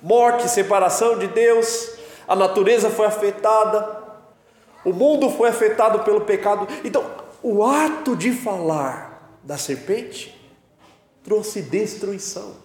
morte, 0.00 0.48
separação 0.48 1.18
de 1.18 1.26
Deus, 1.26 1.90
a 2.26 2.34
natureza 2.34 2.88
foi 2.88 3.06
afetada, 3.06 4.02
o 4.84 4.92
mundo 4.92 5.30
foi 5.30 5.48
afetado 5.48 6.00
pelo 6.00 6.22
pecado. 6.22 6.66
Então, 6.84 7.04
o 7.42 7.64
ato 7.64 8.16
de 8.16 8.32
falar 8.32 9.11
da 9.42 9.58
serpente 9.58 10.34
trouxe 11.24 11.62
destruição. 11.62 12.56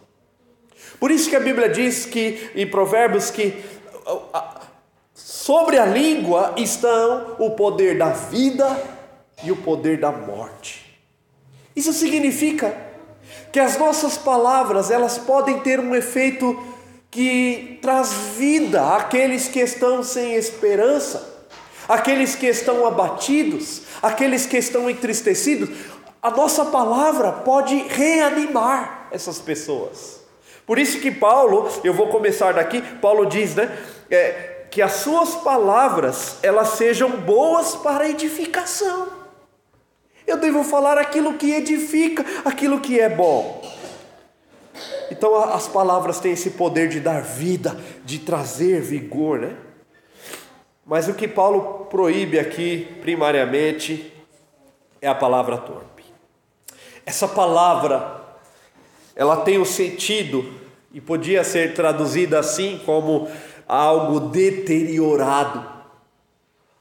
Por 1.00 1.12
isso 1.12 1.30
que 1.30 1.36
a 1.36 1.40
Bíblia 1.40 1.70
diz 1.70 2.06
que 2.06 2.52
em 2.56 2.68
Provérbios 2.68 3.30
que 3.30 3.64
sobre 5.14 5.78
a 5.78 5.86
língua 5.86 6.54
estão 6.58 7.36
o 7.40 7.52
poder 7.52 7.98
da 7.98 8.10
vida 8.10 8.82
e 9.44 9.52
o 9.52 9.56
poder 9.58 10.00
da 10.00 10.12
morte. 10.12 11.00
Isso 11.76 11.94
significa 11.94 12.76
que 13.52 13.60
as 13.60 13.78
nossas 13.78 14.18
palavras, 14.18 14.90
elas 14.90 15.18
podem 15.18 15.60
ter 15.60 15.80
um 15.80 15.96
efeito 15.96 16.58
que 17.10 17.80
traz 17.82 18.12
vida 18.38 18.96
àqueles 18.96 19.48
que 19.48 19.60
estão 19.60 20.04
sem 20.04 20.34
esperança, 20.34 21.48
aqueles 21.88 22.36
que 22.36 22.48
estão 22.48 22.86
abatidos, 22.86 23.84
aqueles 24.02 24.46
que 24.46 24.58
estão 24.58 24.90
entristecidos. 24.90 25.70
A 26.28 26.30
nossa 26.30 26.66
palavra 26.66 27.32
pode 27.32 27.74
reanimar 27.88 29.08
essas 29.12 29.40
pessoas. 29.40 30.20
Por 30.66 30.78
isso 30.78 31.00
que 31.00 31.10
Paulo, 31.10 31.70
eu 31.86 31.94
vou 31.94 32.10
começar 32.10 32.54
daqui, 32.56 32.82
Paulo 32.82 33.26
diz, 33.28 33.56
né? 33.56 33.74
É, 34.12 34.66
que 34.70 34.82
as 34.82 34.92
suas 34.92 35.36
palavras 35.36 36.36
elas 36.44 36.72
sejam 36.72 37.12
boas 37.12 37.78
para 37.78 38.10
edificação. 38.10 39.08
Eu 40.28 40.36
devo 40.36 40.66
falar 40.66 40.98
aquilo 40.98 41.36
que 41.36 41.54
edifica, 41.54 42.26
aquilo 42.44 42.82
que 42.82 43.00
é 43.00 43.08
bom. 43.08 43.62
Então 45.10 45.34
as 45.34 45.70
palavras 45.70 46.20
têm 46.20 46.34
esse 46.34 46.50
poder 46.50 46.90
de 46.90 47.00
dar 47.00 47.22
vida, 47.22 47.80
de 48.04 48.20
trazer 48.20 48.82
vigor, 48.82 49.40
né? 49.40 49.56
Mas 50.86 51.08
o 51.08 51.14
que 51.14 51.26
Paulo 51.26 51.86
proíbe 51.86 52.38
aqui, 52.38 52.98
primariamente, 53.00 54.14
é 55.02 55.08
a 55.08 55.16
palavra 55.16 55.58
torpe. 55.58 55.87
Essa 57.08 57.28
palavra, 57.28 58.22
ela 59.16 59.38
tem 59.38 59.58
o 59.58 59.66
sentido, 59.66 60.54
e 60.94 61.02
podia 61.02 61.44
ser 61.44 61.74
traduzida 61.74 62.38
assim 62.38 62.80
como 62.86 63.28
algo 63.68 64.20
deteriorado, 64.20 65.68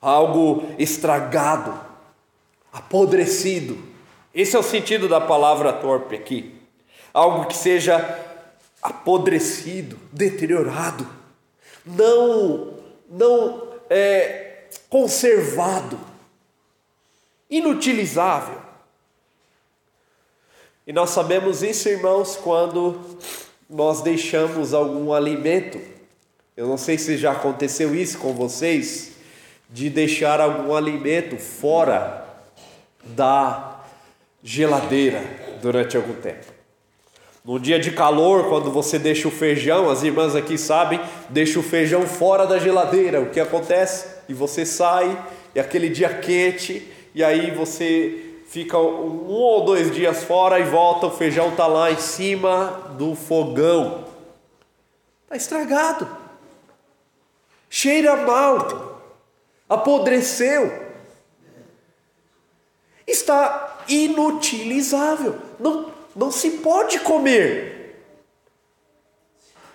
algo 0.02 0.66
estragado, 0.78 1.72
apodrecido. 2.70 3.78
Esse 4.34 4.54
é 4.54 4.58
o 4.58 4.62
sentido 4.62 5.08
da 5.08 5.20
palavra 5.20 5.72
torpe 5.72 6.14
aqui 6.14 6.56
algo 7.16 7.46
que 7.46 7.56
seja 7.56 7.96
apodrecido, 8.82 9.98
deteriorado, 10.12 11.08
não, 11.82 12.74
não 13.08 13.72
é, 13.88 14.66
conservado, 14.90 15.98
inutilizável. 17.48 18.65
E 20.86 20.92
nós 20.92 21.10
sabemos 21.10 21.64
isso, 21.64 21.88
irmãos, 21.88 22.36
quando 22.36 23.00
nós 23.68 24.02
deixamos 24.02 24.72
algum 24.72 25.12
alimento. 25.12 25.80
Eu 26.56 26.68
não 26.68 26.78
sei 26.78 26.96
se 26.96 27.16
já 27.16 27.32
aconteceu 27.32 27.92
isso 27.92 28.18
com 28.18 28.32
vocês, 28.32 29.12
de 29.68 29.90
deixar 29.90 30.40
algum 30.40 30.74
alimento 30.74 31.36
fora 31.36 32.24
da 33.04 33.80
geladeira 34.42 35.22
durante 35.60 35.96
algum 35.96 36.14
tempo. 36.14 36.46
No 37.44 37.58
dia 37.58 37.80
de 37.80 37.90
calor, 37.90 38.48
quando 38.48 38.70
você 38.70 38.96
deixa 38.98 39.26
o 39.26 39.30
feijão, 39.30 39.90
as 39.90 40.04
irmãs 40.04 40.36
aqui 40.36 40.56
sabem, 40.56 41.00
deixa 41.28 41.58
o 41.58 41.64
feijão 41.64 42.02
fora 42.02 42.46
da 42.46 42.58
geladeira. 42.58 43.20
O 43.20 43.30
que 43.30 43.40
acontece? 43.40 44.06
E 44.28 44.34
você 44.34 44.64
sai, 44.64 45.16
e 45.52 45.58
aquele 45.58 45.88
dia 45.88 46.10
quente, 46.10 46.92
e 47.14 47.24
aí 47.24 47.50
você 47.50 48.25
fica 48.46 48.78
um 48.78 49.28
ou 49.28 49.64
dois 49.64 49.94
dias 49.94 50.24
fora 50.24 50.58
e 50.58 50.64
volta, 50.64 51.06
o 51.06 51.10
feijão 51.10 51.50
está 51.50 51.66
lá 51.66 51.90
em 51.90 51.98
cima 51.98 52.94
do 52.96 53.14
fogão. 53.14 54.04
Está 55.24 55.36
estragado. 55.36 56.08
Cheira 57.68 58.16
mal. 58.16 59.02
Apodreceu. 59.68 60.86
Está 63.06 63.84
inutilizável. 63.88 65.38
Não 65.58 65.96
não 66.16 66.32
se 66.32 66.52
pode 66.52 66.98
comer. 67.00 68.00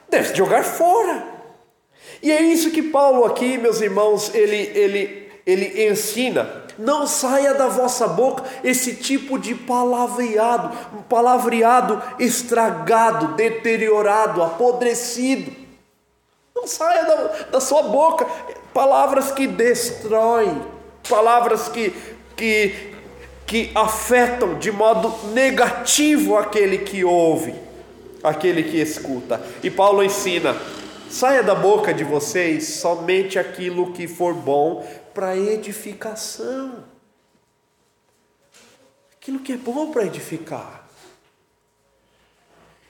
Deve 0.10 0.34
jogar 0.36 0.64
fora. 0.64 1.24
E 2.22 2.32
é 2.32 2.42
isso 2.42 2.72
que 2.72 2.82
Paulo 2.82 3.24
aqui, 3.26 3.58
meus 3.60 3.80
irmãos, 3.80 4.34
ele, 4.34 4.58
ele, 4.78 5.21
ele 5.46 5.88
ensina. 5.88 6.62
Não 6.78 7.06
saia 7.06 7.54
da 7.54 7.68
vossa 7.68 8.08
boca 8.08 8.44
esse 8.64 8.96
tipo 8.96 9.38
de 9.38 9.54
palavreado, 9.54 10.72
um 10.98 11.02
palavreado 11.02 12.02
estragado, 12.20 13.36
deteriorado, 13.36 14.42
apodrecido. 14.42 15.52
Não 16.56 16.66
saia 16.66 17.04
da, 17.04 17.16
da 17.52 17.60
sua 17.60 17.84
boca 17.84 18.26
palavras 18.74 19.32
que 19.32 19.48
destroem, 19.48 20.62
palavras 21.08 21.68
que, 21.68 21.94
que 22.36 22.92
que 23.52 23.70
afetam 23.76 24.58
de 24.58 24.72
modo 24.72 25.14
negativo 25.34 26.38
aquele 26.38 26.78
que 26.78 27.04
ouve, 27.04 27.54
aquele 28.24 28.64
que 28.64 28.78
escuta. 28.80 29.42
E 29.62 29.70
Paulo 29.70 30.02
ensina: 30.02 30.56
saia 31.10 31.44
da 31.44 31.54
boca 31.54 31.94
de 31.94 32.06
vocês 32.06 32.76
somente 32.76 33.38
aquilo 33.38 33.92
que 33.92 34.08
for 34.08 34.34
bom 34.34 34.88
para 35.14 35.36
edificação. 35.36 36.84
Aquilo 39.14 39.40
que 39.40 39.54
é 39.54 39.58
bom 39.58 39.92
para 39.92 40.06
edificar. 40.06 40.88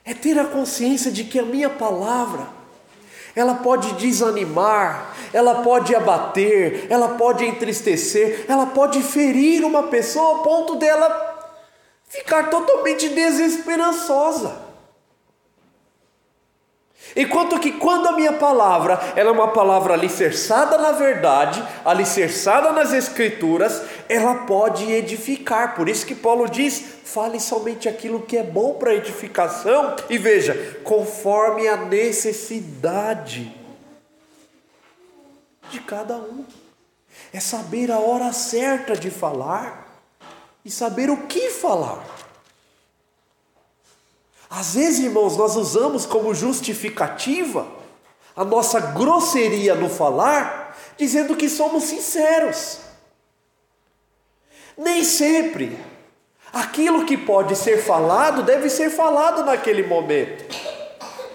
É 0.03 0.13
ter 0.13 0.39
a 0.39 0.45
consciência 0.45 1.11
de 1.11 1.23
que 1.23 1.37
a 1.37 1.43
minha 1.43 1.69
palavra 1.69 2.47
ela 3.35 3.55
pode 3.55 3.93
desanimar, 3.93 5.15
ela 5.31 5.61
pode 5.63 5.95
abater, 5.95 6.87
ela 6.89 7.15
pode 7.15 7.45
entristecer, 7.45 8.45
ela 8.47 8.65
pode 8.67 9.01
ferir 9.01 9.63
uma 9.63 9.83
pessoa 9.83 10.37
ao 10.37 10.43
ponto 10.43 10.75
dela 10.75 11.29
ficar 12.07 12.49
totalmente 12.49 13.07
desesperançosa. 13.09 14.70
Enquanto 17.15 17.59
que 17.59 17.73
quando 17.73 18.07
a 18.07 18.13
minha 18.13 18.33
palavra 18.33 18.99
ela 19.15 19.29
é 19.29 19.33
uma 19.33 19.49
palavra 19.49 19.93
alicerçada 19.93 20.77
na 20.77 20.91
verdade, 20.91 21.61
alicerçada 21.83 22.71
nas 22.71 22.93
escrituras, 22.93 23.81
ela 24.07 24.45
pode 24.45 24.89
edificar. 24.91 25.75
Por 25.75 25.89
isso 25.89 26.05
que 26.05 26.15
Paulo 26.15 26.49
diz: 26.49 26.83
fale 27.03 27.39
somente 27.39 27.89
aquilo 27.89 28.21
que 28.21 28.37
é 28.37 28.43
bom 28.43 28.75
para 28.75 28.95
edificação, 28.95 29.95
e 30.09 30.17
veja, 30.17 30.79
conforme 30.83 31.67
a 31.67 31.77
necessidade 31.77 33.53
de 35.69 35.79
cada 35.79 36.15
um. 36.15 36.45
É 37.33 37.39
saber 37.39 37.91
a 37.91 37.99
hora 37.99 38.31
certa 38.33 38.95
de 38.95 39.09
falar 39.09 39.87
e 40.63 40.71
saber 40.71 41.09
o 41.09 41.27
que 41.27 41.49
falar. 41.49 42.03
Às 44.51 44.75
vezes, 44.75 44.99
irmãos, 44.99 45.37
nós 45.37 45.55
usamos 45.55 46.05
como 46.05 46.35
justificativa 46.35 47.65
a 48.35 48.43
nossa 48.43 48.81
grosseria 48.81 49.73
no 49.73 49.89
falar, 49.89 50.77
dizendo 50.97 51.37
que 51.37 51.47
somos 51.47 51.85
sinceros. 51.85 52.79
Nem 54.77 55.05
sempre 55.05 55.79
aquilo 56.51 57.05
que 57.05 57.17
pode 57.17 57.55
ser 57.55 57.77
falado 57.77 58.43
deve 58.43 58.69
ser 58.69 58.89
falado 58.89 59.45
naquele 59.45 59.83
momento. 59.83 60.53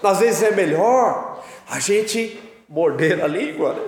Às 0.03 0.19
vezes 0.19 0.43
é 0.43 0.51
melhor 0.51 1.43
a 1.67 1.79
gente 1.79 2.39
morder 2.69 3.23
a 3.23 3.27
língua 3.27 3.73
né? 3.73 3.87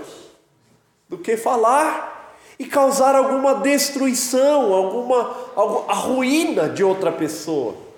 do 1.08 1.20
que 1.20 1.38
falar 1.38 2.36
e 2.58 2.66
causar 2.66 3.16
alguma 3.16 3.56
destruição, 3.56 4.74
alguma, 4.74 5.38
alguma 5.56 5.92
a 5.92 5.96
ruína 5.96 6.68
de 6.68 6.84
outra 6.84 7.12
pessoa. 7.12 7.89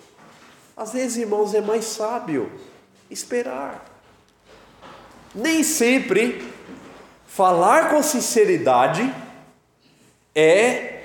Às 0.81 0.93
vezes, 0.93 1.17
irmãos, 1.17 1.53
é 1.53 1.61
mais 1.61 1.85
sábio 1.85 2.51
esperar. 3.07 3.85
Nem 5.35 5.61
sempre 5.61 6.43
falar 7.27 7.91
com 7.91 8.01
sinceridade 8.01 9.13
é 10.33 11.03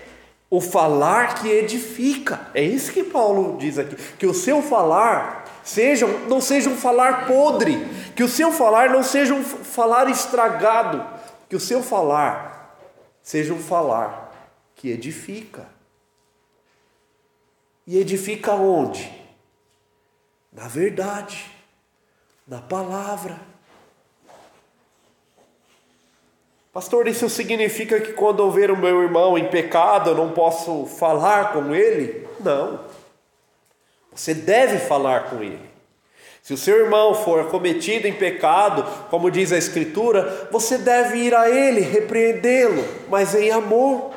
o 0.48 0.62
falar 0.62 1.34
que 1.34 1.50
edifica. 1.50 2.48
É 2.54 2.62
isso 2.62 2.90
que 2.90 3.04
Paulo 3.04 3.58
diz 3.58 3.76
aqui, 3.76 3.96
que 3.96 4.24
o 4.24 4.32
seu 4.32 4.62
falar 4.62 5.44
seja, 5.62 6.06
não 6.26 6.40
seja 6.40 6.70
um 6.70 6.76
falar 6.76 7.26
podre, 7.26 7.76
que 8.16 8.24
o 8.24 8.28
seu 8.30 8.50
falar 8.50 8.88
não 8.88 9.02
seja 9.02 9.34
um 9.34 9.44
falar 9.44 10.08
estragado, 10.08 11.04
que 11.50 11.56
o 11.56 11.60
seu 11.60 11.82
falar 11.82 12.80
seja 13.22 13.52
um 13.52 13.60
falar 13.62 14.50
que 14.74 14.88
edifica. 14.88 15.68
E 17.86 17.98
edifica 17.98 18.54
onde? 18.54 19.25
Na 20.56 20.68
verdade, 20.68 21.44
na 22.48 22.62
palavra. 22.62 23.38
Pastor, 26.72 27.06
isso 27.06 27.28
significa 27.28 28.00
que 28.00 28.14
quando 28.14 28.42
eu 28.42 28.50
ver 28.50 28.70
o 28.70 28.76
meu 28.76 29.02
irmão 29.02 29.36
em 29.36 29.48
pecado 29.48 30.10
eu 30.10 30.14
não 30.14 30.32
posso 30.32 30.86
falar 30.86 31.52
com 31.52 31.74
ele? 31.74 32.26
Não. 32.40 32.80
Você 34.14 34.32
deve 34.32 34.78
falar 34.78 35.28
com 35.28 35.42
ele. 35.42 35.60
Se 36.42 36.54
o 36.54 36.56
seu 36.56 36.78
irmão 36.78 37.14
for 37.14 37.50
cometido 37.50 38.06
em 38.06 38.14
pecado, 38.14 38.82
como 39.10 39.30
diz 39.30 39.52
a 39.52 39.58
Escritura, 39.58 40.48
você 40.50 40.78
deve 40.78 41.18
ir 41.18 41.34
a 41.34 41.50
ele, 41.50 41.80
repreendê-lo, 41.80 42.82
mas 43.10 43.34
em 43.34 43.50
amor. 43.50 44.15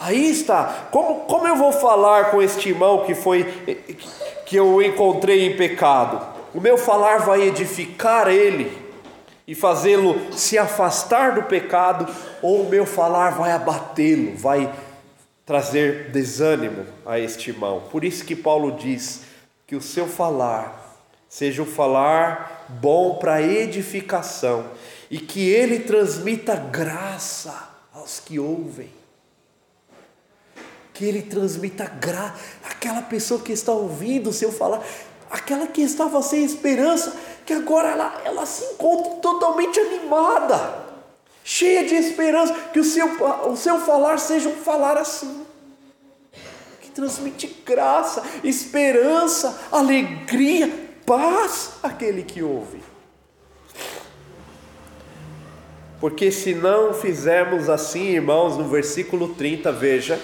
Aí 0.00 0.30
está. 0.30 0.88
Como, 0.90 1.20
como 1.26 1.46
eu 1.46 1.54
vou 1.54 1.72
falar 1.72 2.32
com 2.32 2.42
este 2.42 2.70
irmão 2.70 3.04
que 3.04 3.14
foi 3.14 3.44
que 4.46 4.56
eu 4.56 4.82
encontrei 4.82 5.46
em 5.46 5.56
pecado? 5.56 6.40
o 6.54 6.60
meu 6.60 6.76
falar 6.76 7.18
vai 7.18 7.42
edificar 7.42 8.28
ele 8.28 8.70
e 9.46 9.54
fazê-lo 9.54 10.32
se 10.32 10.58
afastar 10.58 11.34
do 11.34 11.42
pecado, 11.44 12.12
ou 12.40 12.62
o 12.62 12.68
meu 12.68 12.86
falar 12.86 13.30
vai 13.30 13.52
abatê-lo, 13.52 14.36
vai 14.36 14.72
trazer 15.44 16.10
desânimo 16.10 16.86
a 17.04 17.18
este 17.18 17.50
irmão. 17.50 17.82
Por 17.90 18.04
isso 18.04 18.24
que 18.24 18.36
Paulo 18.36 18.72
diz 18.72 19.22
que 19.66 19.74
o 19.74 19.80
seu 19.80 20.06
falar 20.06 20.98
seja 21.28 21.62
um 21.62 21.66
falar 21.66 22.66
bom 22.68 23.16
para 23.16 23.42
edificação 23.42 24.66
e 25.10 25.18
que 25.18 25.48
ele 25.48 25.80
transmita 25.80 26.54
graça 26.54 27.70
aos 27.92 28.20
que 28.20 28.38
ouvem. 28.38 28.99
Que 31.00 31.06
ele 31.06 31.22
transmita 31.22 31.86
graça 31.86 32.34
àquela 32.62 33.00
pessoa 33.00 33.40
que 33.40 33.52
está 33.52 33.72
ouvindo 33.72 34.28
o 34.28 34.34
seu 34.34 34.52
falar, 34.52 34.82
aquela 35.30 35.66
que 35.66 35.80
estava 35.80 36.20
sem 36.20 36.44
esperança, 36.44 37.16
que 37.46 37.54
agora 37.54 37.88
ela, 37.88 38.20
ela 38.22 38.44
se 38.44 38.74
encontra 38.74 39.12
totalmente 39.14 39.80
animada, 39.80 40.84
cheia 41.42 41.86
de 41.86 41.94
esperança, 41.94 42.52
que 42.70 42.78
o 42.78 42.84
seu, 42.84 43.06
o 43.50 43.56
seu 43.56 43.80
falar 43.80 44.18
seja 44.18 44.50
um 44.50 44.56
falar 44.56 44.98
assim, 44.98 45.42
que 46.82 46.90
transmite 46.90 47.46
graça, 47.64 48.22
esperança, 48.44 49.58
alegria, 49.72 50.70
paz 51.06 51.76
àquele 51.82 52.24
que 52.24 52.42
ouve. 52.42 52.82
Porque 55.98 56.30
se 56.30 56.54
não 56.54 56.92
fizermos 56.92 57.70
assim, 57.70 58.08
irmãos, 58.08 58.58
no 58.58 58.68
versículo 58.68 59.28
30, 59.28 59.72
veja, 59.72 60.20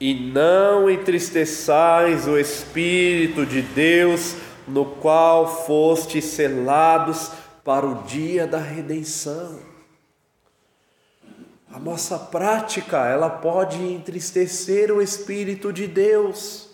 e 0.00 0.14
não 0.14 0.88
entristeçais 0.88 2.26
o 2.26 2.38
Espírito 2.38 3.44
de 3.44 3.62
Deus, 3.62 4.36
no 4.66 4.84
qual 4.84 5.64
fostes 5.66 6.24
selados 6.24 7.30
para 7.64 7.86
o 7.86 8.02
dia 8.04 8.46
da 8.46 8.58
redenção. 8.58 9.58
A 11.70 11.78
nossa 11.78 12.18
prática, 12.18 13.06
ela 13.06 13.28
pode 13.28 13.76
entristecer 13.82 14.90
o 14.90 15.02
Espírito 15.02 15.72
de 15.72 15.86
Deus. 15.86 16.68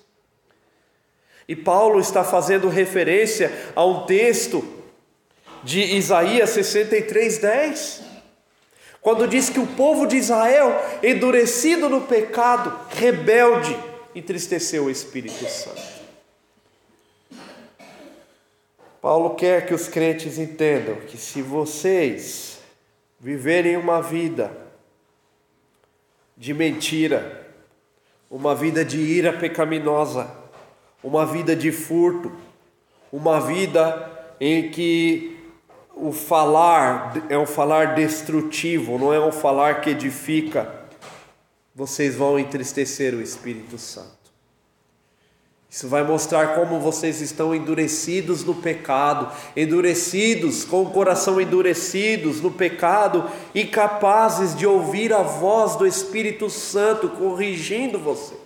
E 1.49 1.57
Paulo 1.57 2.01
está 2.01 2.23
fazendo 2.23 2.69
referência 2.69 3.53
a 3.75 3.85
um 3.85 4.07
texto 4.07 4.65
de 5.63 5.81
Isaías 5.81 6.51
63, 6.51 7.39
10. 7.39 8.04
Quando 9.05 9.29
diz 9.29 9.51
que 9.51 9.61
o 9.61 9.67
povo 9.67 10.07
de 10.07 10.17
Israel, 10.17 10.81
endurecido 11.03 11.90
no 11.90 12.01
pecado, 12.01 12.75
rebelde, 12.88 13.77
entristeceu 14.14 14.87
o 14.87 14.90
Espírito 14.90 15.47
Santo. 15.47 15.83
Paulo 19.03 19.35
quer 19.35 19.67
que 19.67 19.75
os 19.75 19.88
crentes 19.88 20.38
entendam 20.38 20.97
que 21.07 21.19
se 21.19 21.43
vocês 21.43 22.61
viverem 23.21 23.77
uma 23.77 24.01
vida 24.01 24.51
de 26.35 26.55
mentira, 26.55 27.47
uma 28.31 28.55
vida 28.55 28.83
de 28.83 28.97
ira 28.97 29.35
pecaminosa, 29.35 30.35
uma 31.03 31.27
vida 31.27 31.55
de 31.55 31.71
furto, 31.71 32.33
uma 33.12 33.38
vida 33.38 34.11
em 34.40 34.71
que 34.71 35.34
o 35.97 36.13
falar 36.13 37.25
é 37.29 37.39
um 37.39 37.47
falar 37.47 37.95
destrutivo, 37.95 38.99
não 38.99 39.13
é 39.13 39.21
um 39.21 39.33
falar 39.33 39.81
que 39.81 39.91
edifica, 39.91 40.83
vocês 41.75 42.15
vão 42.15 42.39
entristecer 42.39 43.15
o 43.15 43.23
Espírito 43.23 43.79
Santo. 43.79 44.13
Isso 45.69 45.89
vai 45.89 46.05
mostrar 46.05 46.55
como 46.55 46.79
vocês 46.79 47.21
estão 47.21 47.53
endurecidos 47.53 48.45
no 48.45 48.55
pecado, 48.55 49.33
endurecidos, 49.57 50.65
com 50.65 50.83
o 50.83 50.91
coração 50.91 51.41
endurecidos 51.41 52.41
no 52.41 52.51
pecado, 52.51 53.29
incapazes 53.53 54.55
de 54.55 54.65
ouvir 54.65 55.13
a 55.13 55.23
voz 55.23 55.75
do 55.75 55.85
Espírito 55.85 56.49
Santo 56.49 57.09
corrigindo 57.09 57.99
vocês. 57.99 58.39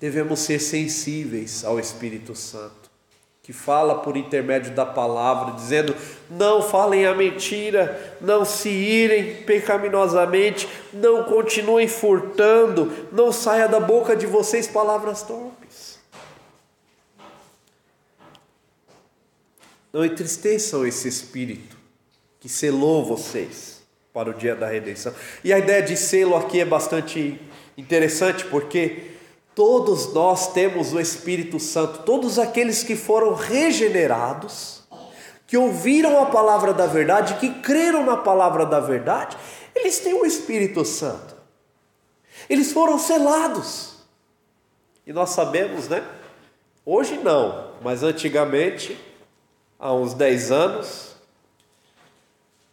Devemos 0.00 0.40
ser 0.40 0.58
sensíveis 0.58 1.64
ao 1.64 1.78
Espírito 1.78 2.34
Santo 2.34 2.85
que 3.46 3.52
fala 3.52 4.00
por 4.00 4.16
intermédio 4.16 4.74
da 4.74 4.84
palavra, 4.84 5.54
dizendo: 5.54 5.94
não 6.28 6.60
falem 6.60 7.06
a 7.06 7.14
mentira, 7.14 8.16
não 8.20 8.44
se 8.44 8.68
irem 8.68 9.36
pecaminosamente, 9.44 10.68
não 10.92 11.22
continuem 11.22 11.86
furtando, 11.86 12.92
não 13.12 13.30
saia 13.30 13.68
da 13.68 13.78
boca 13.78 14.16
de 14.16 14.26
vocês 14.26 14.66
palavras 14.66 15.22
torpes. 15.22 16.00
Não 19.92 20.04
entristeçam 20.04 20.84
esse 20.84 21.06
espírito 21.06 21.76
que 22.40 22.48
selou 22.48 23.04
vocês 23.04 23.80
para 24.12 24.28
o 24.28 24.34
dia 24.34 24.56
da 24.56 24.66
redenção. 24.66 25.14
E 25.44 25.52
a 25.52 25.58
ideia 25.60 25.82
de 25.82 25.96
selo 25.96 26.34
aqui 26.34 26.58
é 26.58 26.64
bastante 26.64 27.40
interessante 27.78 28.44
porque 28.46 29.15
Todos 29.56 30.12
nós 30.12 30.52
temos 30.52 30.92
o 30.92 31.00
Espírito 31.00 31.58
Santo, 31.58 32.02
todos 32.02 32.38
aqueles 32.38 32.82
que 32.82 32.94
foram 32.94 33.32
regenerados, 33.32 34.82
que 35.46 35.56
ouviram 35.56 36.22
a 36.22 36.26
palavra 36.26 36.74
da 36.74 36.86
verdade, 36.86 37.38
que 37.40 37.62
creram 37.62 38.04
na 38.04 38.18
palavra 38.18 38.66
da 38.66 38.80
verdade, 38.80 39.34
eles 39.74 39.98
têm 40.00 40.12
o 40.12 40.26
Espírito 40.26 40.84
Santo. 40.84 41.34
Eles 42.50 42.70
foram 42.70 42.98
selados. 42.98 43.94
E 45.06 45.12
nós 45.14 45.30
sabemos, 45.30 45.88
né? 45.88 46.06
Hoje 46.84 47.16
não, 47.16 47.70
mas 47.80 48.02
antigamente, 48.02 49.00
há 49.78 49.90
uns 49.90 50.12
10 50.12 50.52
anos, 50.52 51.16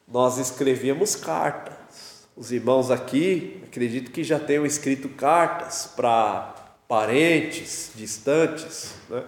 nós 0.05 0.37
escrevíamos 0.37 1.15
cartas. 1.15 2.27
Os 2.35 2.51
irmãos 2.51 2.91
aqui, 2.91 3.63
acredito 3.65 4.11
que 4.11 4.21
já 4.21 4.37
tenham 4.37 4.65
escrito 4.65 5.07
cartas 5.07 5.89
para 5.95 6.62
parentes 6.93 7.89
distantes, 7.95 8.93
né? 9.09 9.23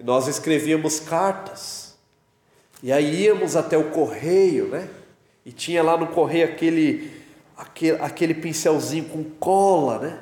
E 0.00 0.02
nós 0.02 0.26
escrevíamos 0.26 0.98
cartas. 0.98 1.98
E 2.82 2.90
aí 2.90 3.24
íamos 3.24 3.56
até 3.56 3.76
o 3.76 3.90
correio, 3.90 4.68
né? 4.68 4.88
E 5.44 5.52
tinha 5.52 5.82
lá 5.82 5.98
no 5.98 6.06
correio 6.06 6.46
aquele 6.46 7.12
aquele, 7.54 8.02
aquele 8.02 8.32
pincelzinho 8.32 9.04
com 9.04 9.22
cola, 9.38 9.98
né? 9.98 10.18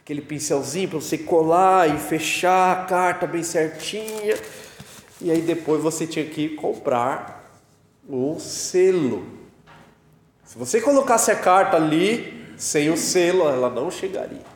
Aquele 0.00 0.20
pincelzinho 0.20 0.88
para 0.88 1.00
você 1.00 1.16
colar 1.16 1.94
e 1.94 1.96
fechar 1.96 2.72
a 2.72 2.84
carta 2.86 3.24
bem 3.24 3.44
certinha. 3.44 4.36
E 5.20 5.30
aí 5.30 5.42
depois 5.42 5.80
você 5.80 6.08
tinha 6.08 6.24
que 6.24 6.56
comprar 6.56 7.56
o 8.08 8.36
selo. 8.40 9.24
Se 10.42 10.58
você 10.58 10.80
colocasse 10.80 11.30
a 11.30 11.36
carta 11.36 11.76
ali 11.76 12.52
sem 12.56 12.90
o 12.90 12.96
selo, 12.96 13.48
ela 13.48 13.70
não 13.70 13.92
chegaria. 13.92 14.55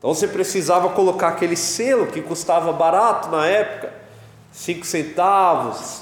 Então 0.00 0.14
você 0.14 0.26
precisava 0.26 0.88
colocar 0.88 1.28
aquele 1.28 1.54
selo 1.54 2.06
que 2.06 2.22
custava 2.22 2.72
barato 2.72 3.28
na 3.28 3.46
época, 3.46 3.92
cinco 4.50 4.86
centavos. 4.86 6.00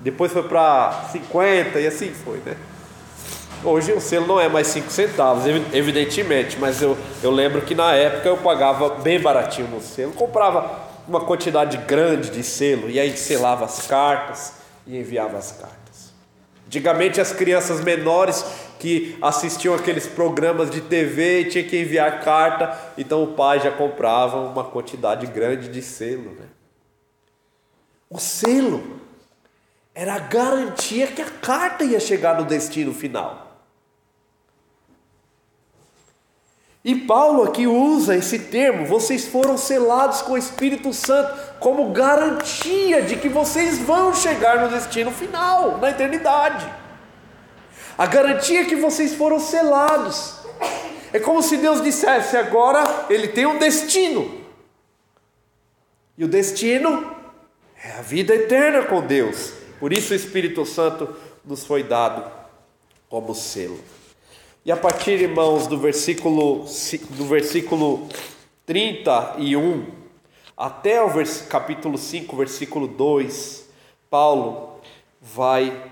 Depois 0.00 0.32
foi 0.32 0.44
para 0.44 1.08
50 1.12 1.78
e 1.78 1.86
assim 1.86 2.10
foi, 2.10 2.38
né? 2.38 2.56
Hoje 3.62 3.92
o 3.92 4.00
selo 4.00 4.26
não 4.26 4.40
é 4.40 4.48
mais 4.48 4.68
5 4.68 4.88
centavos, 4.90 5.42
evidentemente, 5.72 6.56
mas 6.60 6.80
eu, 6.80 6.96
eu 7.22 7.30
lembro 7.32 7.60
que 7.62 7.74
na 7.74 7.92
época 7.92 8.28
eu 8.28 8.36
pagava 8.36 8.88
bem 9.00 9.20
baratinho 9.20 9.66
no 9.66 9.80
selo, 9.82 10.12
comprava 10.12 10.78
uma 11.08 11.20
quantidade 11.22 11.76
grande 11.78 12.30
de 12.30 12.44
selo 12.44 12.88
e 12.88 13.00
aí 13.00 13.16
selava 13.16 13.64
as 13.64 13.84
cartas 13.86 14.52
e 14.86 14.96
enviava 14.96 15.36
as 15.36 15.50
cartas. 15.50 15.77
Antigamente 16.68 17.18
as 17.18 17.32
crianças 17.32 17.80
menores 17.80 18.44
que 18.78 19.16
assistiam 19.22 19.74
aqueles 19.74 20.06
programas 20.06 20.70
de 20.70 20.82
TV 20.82 21.40
e 21.40 21.44
tinha 21.46 21.64
que 21.64 21.80
enviar 21.80 22.22
carta, 22.22 22.78
então 22.98 23.24
o 23.24 23.28
pai 23.28 23.58
já 23.58 23.70
comprava 23.70 24.38
uma 24.38 24.62
quantidade 24.62 25.26
grande 25.28 25.68
de 25.68 25.80
selo. 25.80 26.32
Né? 26.38 26.44
O 28.10 28.18
selo 28.18 29.00
era 29.94 30.16
a 30.16 30.18
garantia 30.18 31.06
que 31.06 31.22
a 31.22 31.30
carta 31.30 31.84
ia 31.84 31.98
chegar 31.98 32.38
no 32.38 32.44
destino 32.44 32.92
final. 32.92 33.47
E 36.88 36.96
Paulo 36.96 37.42
aqui 37.42 37.66
usa 37.66 38.16
esse 38.16 38.38
termo: 38.38 38.86
vocês 38.86 39.26
foram 39.26 39.58
selados 39.58 40.22
com 40.22 40.32
o 40.32 40.38
Espírito 40.38 40.90
Santo, 40.94 41.38
como 41.60 41.92
garantia 41.92 43.02
de 43.02 43.16
que 43.16 43.28
vocês 43.28 43.78
vão 43.78 44.14
chegar 44.14 44.62
no 44.62 44.70
destino 44.70 45.10
final, 45.10 45.76
na 45.76 45.90
eternidade. 45.90 46.66
A 47.98 48.06
garantia 48.06 48.64
que 48.64 48.74
vocês 48.74 49.14
foram 49.14 49.38
selados. 49.38 50.36
É 51.12 51.18
como 51.18 51.42
se 51.42 51.58
Deus 51.58 51.82
dissesse: 51.82 52.38
agora 52.38 52.82
ele 53.10 53.28
tem 53.28 53.44
um 53.44 53.58
destino. 53.58 54.40
E 56.16 56.24
o 56.24 56.28
destino 56.28 57.14
é 57.84 57.98
a 57.98 58.00
vida 58.00 58.34
eterna 58.34 58.84
com 58.84 59.02
Deus. 59.02 59.52
Por 59.78 59.92
isso 59.92 60.14
o 60.14 60.16
Espírito 60.16 60.64
Santo 60.64 61.14
nos 61.44 61.66
foi 61.66 61.82
dado 61.82 62.24
como 63.10 63.34
selo. 63.34 63.78
E 64.68 64.70
a 64.70 64.76
partir, 64.76 65.22
irmãos, 65.22 65.66
do 65.66 65.78
versículo, 65.78 66.66
do 67.16 67.24
versículo 67.24 68.06
31 68.66 69.86
até 70.54 71.02
o 71.02 71.08
vers, 71.08 71.40
capítulo 71.40 71.96
5, 71.96 72.36
versículo 72.36 72.86
2, 72.86 73.66
Paulo 74.10 74.78
vai 75.22 75.90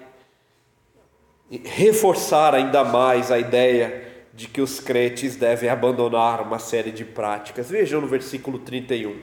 reforçar 1.65 2.55
ainda 2.55 2.85
mais 2.85 3.33
a 3.33 3.39
ideia 3.39 4.13
de 4.35 4.47
que 4.47 4.61
os 4.61 4.79
crentes 4.79 5.37
devem 5.37 5.71
abandonar 5.71 6.43
uma 6.43 6.59
série 6.59 6.93
de 6.93 7.03
práticas. 7.03 7.71
Vejam 7.71 8.03
no 8.03 8.07
versículo 8.07 8.59
31. 8.59 9.19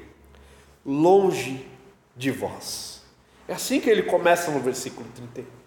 Longe 0.84 1.64
de 2.18 2.32
vós. 2.32 3.04
É 3.48 3.54
assim 3.54 3.80
que 3.80 3.88
ele 3.88 4.02
começa 4.02 4.50
no 4.50 4.60
versículo 4.62 5.06
31. 5.14 5.63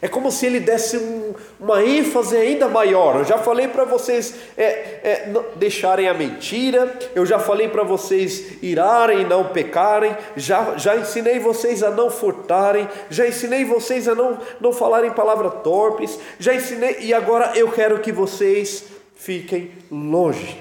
É 0.00 0.06
como 0.06 0.30
se 0.30 0.46
ele 0.46 0.60
desse 0.60 0.96
um, 0.96 1.34
uma 1.58 1.84
ênfase 1.84 2.36
ainda 2.36 2.68
maior. 2.68 3.16
Eu 3.16 3.24
já 3.24 3.38
falei 3.38 3.66
para 3.66 3.84
vocês 3.84 4.34
é, 4.56 4.64
é, 4.64 5.34
deixarem 5.56 6.08
a 6.08 6.14
mentira, 6.14 6.96
eu 7.14 7.26
já 7.26 7.38
falei 7.38 7.68
para 7.68 7.82
vocês 7.82 8.62
irarem 8.62 9.22
e 9.22 9.24
não 9.24 9.46
pecarem, 9.46 10.16
já, 10.36 10.76
já 10.76 10.96
ensinei 10.96 11.40
vocês 11.40 11.82
a 11.82 11.90
não 11.90 12.10
furtarem, 12.10 12.88
já 13.10 13.26
ensinei 13.26 13.64
vocês 13.64 14.06
a 14.06 14.14
não, 14.14 14.38
não 14.60 14.72
falarem 14.72 15.10
palavras 15.10 15.62
torpes, 15.64 16.18
já 16.38 16.54
ensinei, 16.54 16.98
e 17.00 17.12
agora 17.12 17.52
eu 17.56 17.70
quero 17.72 17.98
que 17.98 18.12
vocês 18.12 18.84
fiquem 19.16 19.72
longe. 19.90 20.56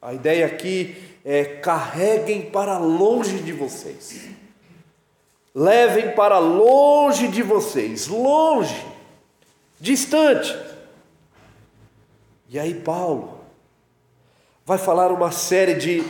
A 0.00 0.14
ideia 0.14 0.46
aqui 0.46 0.96
é 1.22 1.44
carreguem 1.44 2.42
para 2.42 2.78
longe 2.78 3.38
de 3.40 3.52
vocês 3.52 4.39
levem 5.54 6.12
para 6.12 6.38
longe 6.38 7.28
de 7.28 7.42
vocês, 7.42 8.06
longe, 8.06 8.84
distante. 9.78 10.56
E 12.48 12.58
aí, 12.58 12.74
Paulo 12.74 13.40
vai 14.64 14.78
falar 14.78 15.10
uma 15.12 15.32
série 15.32 15.74
de 15.74 16.04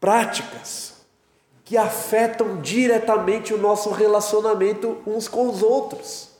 práticas 0.00 0.94
que 1.64 1.76
afetam 1.76 2.60
diretamente 2.60 3.54
o 3.54 3.58
nosso 3.58 3.90
relacionamento 3.90 4.98
uns 5.06 5.26
com 5.28 5.48
os 5.48 5.62
outros. 5.62 6.30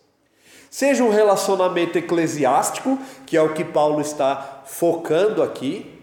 Seja 0.71 1.05
um 1.05 1.11
relacionamento 1.11 1.97
eclesiástico, 1.97 2.99
que 3.27 3.37
é 3.37 3.43
o 3.43 3.55
que 3.55 3.65
Paulo 3.65 4.01
está 4.01 4.63
focando 4.67 5.43
aqui, 5.43 5.94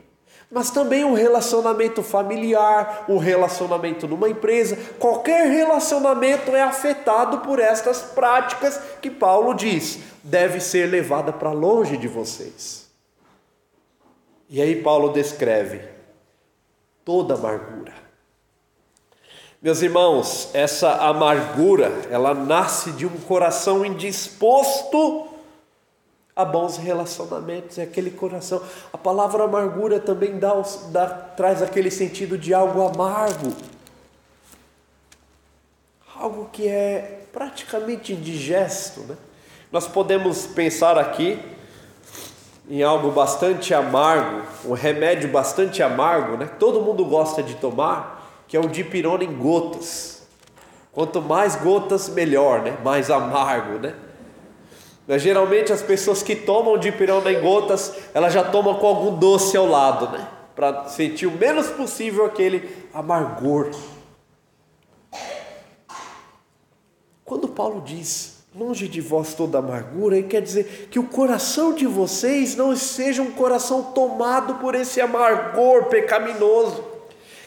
mas 0.52 0.70
também 0.70 1.06
um 1.06 1.14
relacionamento 1.14 2.04
familiar, 2.04 3.06
um 3.08 3.18
relacionamento 3.18 4.06
numa 4.06 4.30
empresa, 4.30 4.78
qualquer 5.00 5.48
relacionamento 5.48 6.54
é 6.54 6.62
afetado 6.62 7.40
por 7.40 7.58
estas 7.58 8.02
práticas 8.02 8.78
que 9.02 9.10
Paulo 9.10 9.54
diz, 9.54 10.00
deve 10.22 10.60
ser 10.60 10.88
levada 10.88 11.32
para 11.32 11.54
longe 11.54 11.96
de 11.96 12.10
vocês. 12.10 12.92
E 14.50 14.62
aí 14.62 14.84
Paulo 14.84 15.14
descreve 15.14 15.82
toda 17.06 17.36
amargura. 17.36 17.94
Meus 19.62 19.82
irmãos, 19.82 20.50
essa 20.54 20.96
amargura, 20.96 21.92
ela 22.10 22.34
nasce 22.34 22.92
de 22.92 23.06
um 23.06 23.18
coração 23.18 23.86
indisposto 23.86 25.31
a 26.36 26.46
bons 26.46 26.78
relacionamentos, 26.78 27.78
é 27.78 27.84
aquele 27.84 28.12
coração. 28.12 28.62
A 28.92 28.98
palavra 28.98 29.44
amargura 29.44 30.00
também 30.00 30.40
dá, 30.40 30.54
dá, 30.90 31.08
traz 31.08 31.62
aquele 31.62 31.92
sentido 31.92 32.38
de 32.38 32.54
algo 32.54 32.82
amargo, 32.88 33.54
algo 36.16 36.50
que 36.52 36.68
é 36.68 37.26
praticamente 37.34 38.14
indigesto. 38.14 39.02
Né? 39.02 39.18
Nós 39.72 39.88
podemos 39.88 40.48
pensar 40.48 40.98
aqui 40.98 41.40
em 42.70 42.82
algo 42.82 43.12
bastante 43.12 43.74
amargo, 43.74 44.44
um 44.66 44.74
remédio 44.74 45.30
bastante 45.30 45.84
amargo, 45.84 46.38
né? 46.38 46.50
todo 46.60 46.82
mundo 46.82 47.04
gosta 47.04 47.44
de 47.44 47.56
tomar, 47.56 48.44
que 48.48 48.56
é 48.56 48.60
o 48.60 48.70
dipirona 48.70 49.24
em 49.24 49.36
gotas. 49.36 50.22
Quanto 50.94 51.22
mais 51.22 51.56
gotas, 51.56 52.08
melhor, 52.08 52.62
né? 52.62 52.78
mais 52.84 53.10
amargo, 53.10 53.80
né? 53.80 53.96
Mas, 55.08 55.22
geralmente 55.22 55.74
as 55.74 55.82
pessoas 55.82 56.22
que 56.24 56.36
tomam 56.36 56.78
dipirona 56.78 57.32
em 57.32 57.42
gotas, 57.42 57.94
elas 58.14 58.34
já 58.34 58.44
tomam 58.44 58.76
com 58.76 58.88
algum 58.88 59.18
doce 59.18 59.58
ao 59.58 59.68
lado, 59.68 60.10
né? 60.10 60.28
Para 60.56 60.86
sentir 60.86 61.26
o 61.28 61.32
menos 61.32 61.68
possível 61.68 62.26
aquele 62.26 62.70
amargor. 62.94 63.72
Quando 67.26 67.48
Paulo 67.48 67.82
diz, 67.86 68.44
longe 68.54 68.88
de 68.90 69.00
vós 69.00 69.34
toda 69.34 69.60
amargura, 69.60 70.18
ele 70.18 70.28
quer 70.28 70.42
dizer 70.42 70.90
que 70.92 71.00
o 71.00 71.08
coração 71.08 71.74
de 71.74 71.88
vocês 71.88 72.58
não 72.58 72.76
seja 72.76 73.22
um 73.22 73.32
coração 73.32 73.94
tomado 73.94 74.56
por 74.56 74.76
esse 74.76 75.00
amargor 75.00 75.86
pecaminoso, 75.86 76.84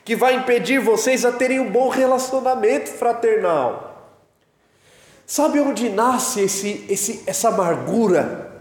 que 0.02 0.16
vai 0.16 0.36
impedir 0.36 0.80
vocês 0.80 1.24
a 1.24 1.32
terem 1.32 1.60
um 1.60 1.70
bom 1.70 1.90
relacionamento 1.90 2.88
fraternal. 2.90 3.83
Sabe 5.26 5.58
onde 5.60 5.88
nasce 5.88 6.42
esse, 6.42 6.84
esse, 6.88 7.22
essa 7.26 7.48
amargura? 7.48 8.52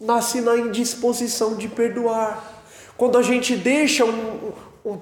Nasce 0.00 0.40
na 0.40 0.56
indisposição 0.56 1.54
de 1.56 1.68
perdoar. 1.68 2.62
Quando 2.96 3.16
a 3.16 3.22
gente 3.22 3.56
deixa 3.56 4.04
um, 4.04 4.52
um, 4.84 4.98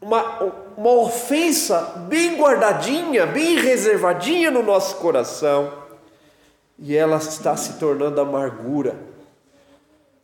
uma, 0.00 0.42
uma 0.76 0.90
ofensa 0.90 1.80
bem 2.08 2.36
guardadinha, 2.36 3.26
bem 3.26 3.56
reservadinha 3.56 4.50
no 4.50 4.62
nosso 4.62 4.96
coração, 4.96 5.72
e 6.78 6.96
ela 6.96 7.16
está 7.16 7.56
se 7.56 7.74
tornando 7.74 8.20
amargura, 8.20 8.98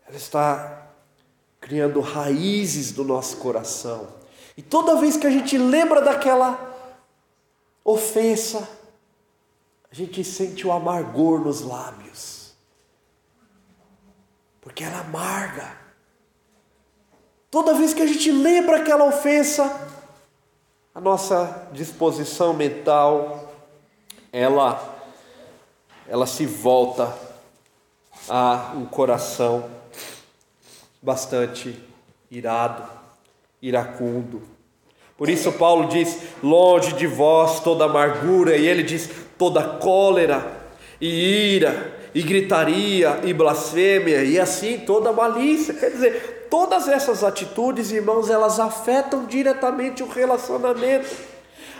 ela 0.07 0.17
está 0.17 0.89
criando 1.61 2.01
raízes 2.01 2.93
do 2.93 3.05
nosso 3.05 3.39
coração. 3.39 4.09
E 4.57 4.63
toda 4.63 4.97
vez 4.97 5.17
que 5.17 5.27
a 5.27 5.31
gente 5.31 5.57
lembra 5.59 6.01
daquela 6.01 6.59
ofensa, 7.85 8.69
a 9.95 9.97
gente 9.97 10.25
sente 10.25 10.67
o 10.67 10.73
amargor 10.73 11.39
nos 11.39 11.61
lábios, 11.61 12.53
porque 14.61 14.83
ela 14.83 14.99
amarga. 14.99 15.71
Toda 17.49 17.75
vez 17.75 17.95
que 17.95 18.03
a 18.03 18.07
gente 18.07 18.29
lembra 18.33 18.79
aquela 18.79 19.05
ofensa, 19.05 19.89
a 20.93 21.01
nossa 21.01 21.69
disposição 21.73 22.53
mental, 22.53 23.55
ela, 24.33 25.01
ela 26.09 26.27
se 26.27 26.45
volta 26.45 27.17
a 28.29 28.73
um 28.75 28.87
coração 28.87 29.71
bastante 31.01 31.81
irado, 32.29 32.83
iracundo. 33.63 34.43
Por 35.17 35.29
isso 35.29 35.53
Paulo 35.53 35.87
diz: 35.87 36.19
longe 36.43 36.95
de 36.95 37.07
vós 37.07 37.61
toda 37.61 37.85
amargura, 37.85 38.57
e 38.57 38.67
ele 38.67 38.83
diz: 38.83 39.24
toda 39.39 39.63
cólera 39.63 40.47
e 41.01 41.55
ira 41.57 41.93
e 42.15 42.23
gritaria 42.23 43.21
e 43.25 43.33
blasfêmia 43.33 44.23
e 44.23 44.39
assim 44.39 44.79
toda 44.79 45.13
malícia. 45.13 45.75
Quer 45.75 45.91
dizer, 45.91 46.47
todas 46.49 46.89
essas 46.89 47.25
atitudes, 47.25 47.91
irmãos, 47.91 48.31
elas 48.31 48.61
afetam 48.61 49.25
diretamente 49.25 50.03
o 50.03 50.09
relacionamento. 50.09 51.09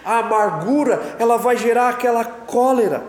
A 0.05 0.19
amargura, 0.19 1.17
ela 1.19 1.37
vai 1.37 1.57
gerar 1.57 1.91
aquela 1.91 2.25
cólera. 2.25 3.05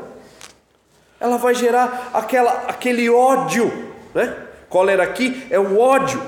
Ela 1.19 1.38
vai 1.38 1.55
gerar 1.55 2.12
aquela 2.13 2.51
aquele 2.67 3.10
ódio, 3.10 3.71
né? 4.13 4.36
Cólera 4.69 5.03
aqui 5.03 5.47
é 5.49 5.60
o 5.60 5.79
ódio 5.79 6.21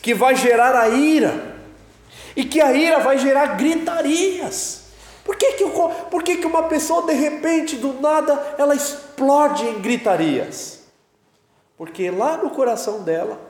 que 0.00 0.14
vai 0.14 0.34
gerar 0.36 0.74
a 0.74 0.88
ira. 0.88 1.56
E 2.34 2.44
que 2.44 2.60
a 2.60 2.72
ira 2.72 3.00
vai 3.00 3.18
gerar 3.18 3.56
gritarias. 3.56 4.85
Por 5.26 5.34
que, 5.34 5.54
que, 5.54 5.64
por 6.08 6.22
que, 6.22 6.36
que 6.36 6.46
uma 6.46 6.62
pessoa 6.62 7.02
de 7.02 7.12
repente, 7.12 7.74
do 7.74 8.00
nada, 8.00 8.54
ela 8.56 8.76
explode 8.76 9.66
em 9.66 9.80
gritarias? 9.80 10.84
Porque 11.76 12.08
lá 12.12 12.36
no 12.36 12.50
coração 12.50 13.02
dela, 13.02 13.40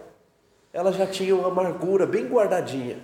ela 0.72 0.90
já 0.90 1.06
tinha 1.06 1.36
uma 1.36 1.48
amargura 1.48 2.06
bem 2.06 2.24
guardadinha. 2.24 2.98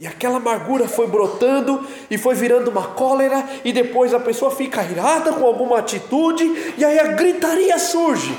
E 0.00 0.06
aquela 0.06 0.38
amargura 0.38 0.88
foi 0.88 1.06
brotando 1.06 1.86
e 2.10 2.18
foi 2.18 2.34
virando 2.34 2.72
uma 2.72 2.88
cólera, 2.88 3.48
e 3.64 3.72
depois 3.72 4.12
a 4.12 4.18
pessoa 4.18 4.50
fica 4.50 4.82
irada 4.82 5.32
com 5.32 5.46
alguma 5.46 5.78
atitude, 5.78 6.74
e 6.76 6.84
aí 6.84 6.98
a 6.98 7.12
gritaria 7.12 7.78
surge. 7.78 8.36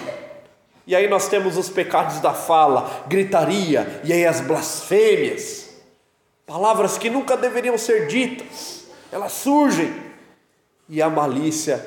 E 0.86 0.94
aí 0.94 1.08
nós 1.08 1.30
temos 1.30 1.58
os 1.58 1.70
pecados 1.70 2.20
da 2.20 2.34
fala, 2.34 3.06
gritaria, 3.08 4.02
e 4.04 4.12
aí 4.12 4.26
as 4.26 4.42
blasfêmias, 4.42 5.70
palavras 6.46 6.98
que 6.98 7.10
nunca 7.10 7.38
deveriam 7.38 7.78
ser 7.78 8.08
ditas 8.08 8.85
elas 9.16 9.32
surgem. 9.32 9.96
E 10.90 11.02
a 11.02 11.10
malícia 11.10 11.84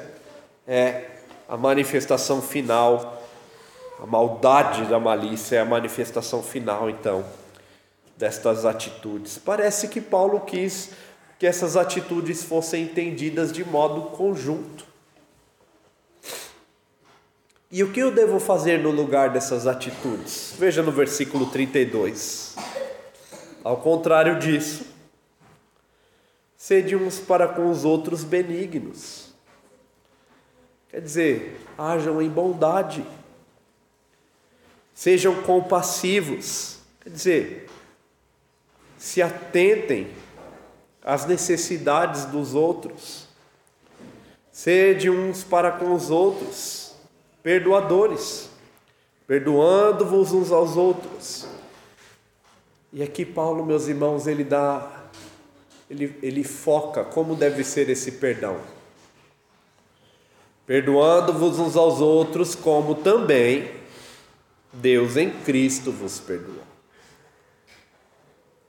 é 0.66 1.10
a 1.46 1.58
manifestação 1.58 2.40
final, 2.40 3.22
a 4.02 4.06
maldade 4.06 4.86
da 4.86 4.98
malícia 4.98 5.56
é 5.56 5.60
a 5.60 5.64
manifestação 5.64 6.42
final, 6.42 6.88
então, 6.88 7.24
destas 8.16 8.64
atitudes. 8.64 9.36
Parece 9.36 9.88
que 9.88 10.00
Paulo 10.00 10.40
quis 10.40 10.90
que 11.38 11.46
essas 11.46 11.76
atitudes 11.76 12.42
fossem 12.42 12.84
entendidas 12.84 13.52
de 13.52 13.62
modo 13.62 14.10
conjunto. 14.16 14.86
E 17.70 17.84
o 17.84 17.92
que 17.92 18.00
eu 18.00 18.10
devo 18.10 18.40
fazer 18.40 18.78
no 18.78 18.90
lugar 18.90 19.30
dessas 19.30 19.66
atitudes? 19.66 20.54
Veja 20.58 20.82
no 20.82 20.90
versículo 20.90 21.46
32. 21.46 22.56
Ao 23.62 23.76
contrário 23.76 24.38
disso, 24.38 24.97
sede 26.58 26.96
uns 26.96 27.20
para 27.20 27.46
com 27.46 27.70
os 27.70 27.84
outros 27.84 28.24
benignos. 28.24 29.32
Quer 30.90 31.00
dizer, 31.00 31.60
hajam 31.78 32.20
em 32.20 32.28
bondade, 32.28 33.06
sejam 34.92 35.40
compassivos, 35.42 36.80
quer 37.00 37.10
dizer, 37.10 37.70
se 38.98 39.22
atentem 39.22 40.10
às 41.04 41.24
necessidades 41.24 42.24
dos 42.24 42.54
outros, 42.54 43.28
sede 44.50 45.08
uns 45.08 45.44
para 45.44 45.70
com 45.70 45.94
os 45.94 46.10
outros, 46.10 46.92
perdoadores, 47.40 48.50
perdoando-vos 49.28 50.32
uns 50.32 50.50
aos 50.50 50.76
outros. 50.76 51.46
E 52.92 53.02
aqui 53.02 53.24
Paulo, 53.24 53.64
meus 53.64 53.86
irmãos, 53.86 54.26
ele 54.26 54.42
dá 54.42 55.07
ele, 55.90 56.18
ele 56.22 56.44
foca 56.44 57.04
como 57.04 57.34
deve 57.34 57.64
ser 57.64 57.88
esse 57.88 58.12
perdão. 58.12 58.58
Perdoando-vos 60.66 61.58
uns 61.58 61.76
aos 61.76 62.00
outros, 62.00 62.54
como 62.54 62.94
também 62.94 63.70
Deus 64.72 65.16
em 65.16 65.30
Cristo 65.30 65.90
vos 65.90 66.20
perdoou. 66.20 66.68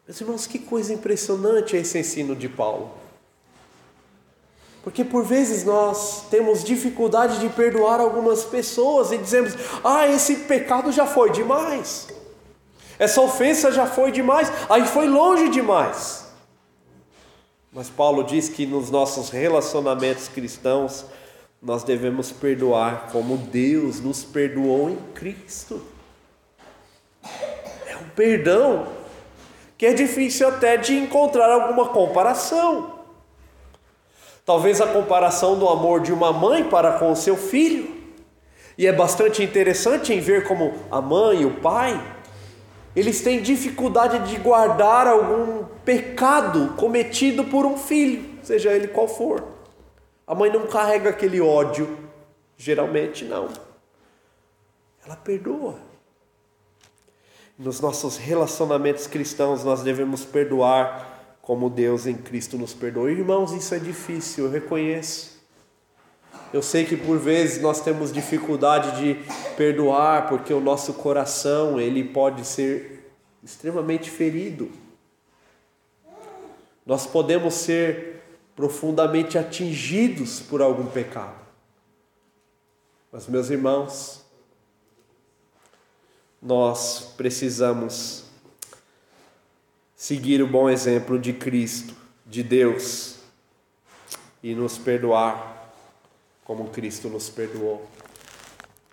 Meus 0.08 0.21
irmãos, 0.21 0.47
que 0.47 0.58
coisa 0.58 0.93
impressionante 0.93 1.75
é 1.75 1.82
esse 1.82 1.99
ensino 1.99 2.36
de 2.36 2.47
Paulo. 2.47 2.91
Porque 4.82 5.03
por 5.03 5.25
vezes 5.25 5.65
nós 5.65 6.23
temos 6.32 6.63
dificuldade 6.63 7.39
de 7.39 7.49
perdoar 7.49 7.99
algumas 7.99 8.45
pessoas 8.45 9.12
e 9.12 9.17
dizemos: 9.17 9.53
ah, 9.84 10.08
esse 10.08 10.38
pecado 10.38 10.91
já 10.91 11.05
foi 11.05 11.32
demais, 11.32 12.08
essa 12.97 13.19
ofensa 13.19 13.73
já 13.73 13.86
foi 13.86 14.10
demais, 14.12 14.49
aí 14.69 14.88
foi 14.88 15.08
longe 15.08 15.49
demais. 15.49 16.29
Mas 17.71 17.89
Paulo 17.89 18.23
diz 18.23 18.49
que 18.49 18.65
nos 18.65 18.89
nossos 18.89 19.29
relacionamentos 19.29 20.27
cristãos 20.27 21.05
nós 21.62 21.84
devemos 21.84 22.32
perdoar 22.32 23.10
como 23.12 23.38
Deus 23.38 23.99
nos 23.99 24.23
perdoou 24.23 24.89
em 24.89 24.95
Cristo. 25.13 25.82
É 27.86 27.95
um 27.97 28.10
perdão 28.15 28.88
que 29.77 29.86
é 29.86 29.93
difícil 29.93 30.47
até 30.47 30.77
de 30.77 30.97
encontrar 30.97 31.51
alguma 31.51 31.89
comparação. 31.89 32.99
Talvez 34.45 34.82
a 34.82 34.88
comparação 34.88 35.60
do 35.60 35.69
amor 35.69 36.01
de 36.01 36.12
uma 36.12 36.34
mãe 36.34 36.63
para 36.63 36.93
com 36.93 37.12
o 37.12 37.15
seu 37.15 37.38
filho. 37.38 37.97
E 38.77 38.88
é 38.88 38.93
bastante 38.93 39.43
interessante 39.43 40.12
em 40.12 40.19
ver 40.19 40.47
como 40.47 40.73
a 40.89 41.01
mãe 41.01 41.41
e 41.41 41.45
o 41.45 41.62
pai 41.62 42.01
eles 42.99 43.21
têm 43.21 43.41
dificuldade 43.41 44.29
de 44.29 44.38
guardar 44.38 45.07
algum 45.07 45.63
pecado 45.85 46.73
cometido 46.75 47.45
por 47.45 47.65
um 47.65 47.77
filho, 47.77 48.38
seja 48.43 48.73
ele 48.73 48.89
qual 48.89 49.07
for. 49.07 49.41
A 50.27 50.35
mãe 50.35 50.51
não 50.51 50.67
carrega 50.67 51.09
aquele 51.09 51.39
ódio, 51.39 51.97
geralmente 52.57 53.23
não. 53.23 53.47
Ela 55.05 55.15
perdoa. 55.15 55.79
Nos 57.57 57.79
nossos 57.79 58.17
relacionamentos 58.17 59.07
cristãos, 59.07 59.63
nós 59.63 59.81
devemos 59.81 60.25
perdoar 60.25 61.38
como 61.41 61.69
Deus 61.69 62.05
em 62.05 62.15
Cristo 62.15 62.57
nos 62.57 62.73
perdoa. 62.73 63.09
Irmãos, 63.09 63.53
isso 63.53 63.73
é 63.73 63.79
difícil, 63.79 64.45
eu 64.45 64.51
reconheço. 64.51 65.38
Eu 66.51 66.63
sei 66.63 66.83
que 66.83 66.97
por 66.97 67.19
vezes 67.19 67.62
nós 67.62 67.81
temos 67.81 68.12
dificuldade 68.12 68.99
de 68.99 69.15
perdoar 69.55 70.27
porque 70.27 70.51
o 70.51 70.59
nosso 70.59 70.93
coração 70.95 71.79
ele 71.79 72.03
pode 72.03 72.43
ser 72.43 73.12
extremamente 73.43 74.09
ferido. 74.09 74.71
Nós 76.85 77.05
podemos 77.05 77.53
ser 77.53 78.23
profundamente 78.55 79.38
atingidos 79.38 80.39
por 80.39 80.62
algum 80.62 80.88
pecado. 80.88 81.38
Mas 83.12 83.27
meus 83.27 83.51
irmãos, 83.51 84.25
nós 86.41 87.13
precisamos 87.15 88.25
seguir 89.95 90.41
o 90.41 90.47
bom 90.47 90.67
exemplo 90.67 91.19
de 91.19 91.31
Cristo, 91.31 91.93
de 92.25 92.41
Deus 92.41 93.17
e 94.41 94.55
nos 94.55 94.77
perdoar 94.77 95.59
como 96.49 96.69
Cristo 96.69 97.09
nos 97.09 97.29
perdoou. 97.29 97.85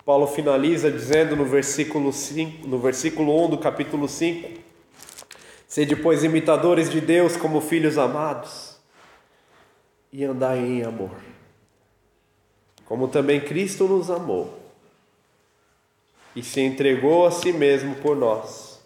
Paulo 0.04 0.26
finaliza 0.26 0.90
dizendo 0.90 1.34
no 1.34 1.46
versículo 1.46 2.12
5, 2.12 2.68
no 2.68 2.78
versículo 2.78 3.46
1 3.46 3.48
do 3.48 3.56
capítulo 3.56 4.06
5: 4.06 4.60
Sede 5.66 5.96
pois 5.96 6.22
imitadores 6.22 6.90
de 6.90 7.00
Deus 7.00 7.34
como 7.34 7.62
filhos 7.62 7.96
amados, 7.96 8.76
e 10.12 10.22
andai 10.22 10.58
em 10.58 10.82
amor. 10.82 11.16
Como 12.84 13.08
também 13.08 13.40
Cristo 13.40 13.84
nos 13.84 14.10
amou 14.10 14.60
e 16.36 16.42
se 16.42 16.60
entregou 16.60 17.26
a 17.26 17.30
si 17.30 17.54
mesmo 17.54 17.94
por 17.96 18.14
nós, 18.14 18.82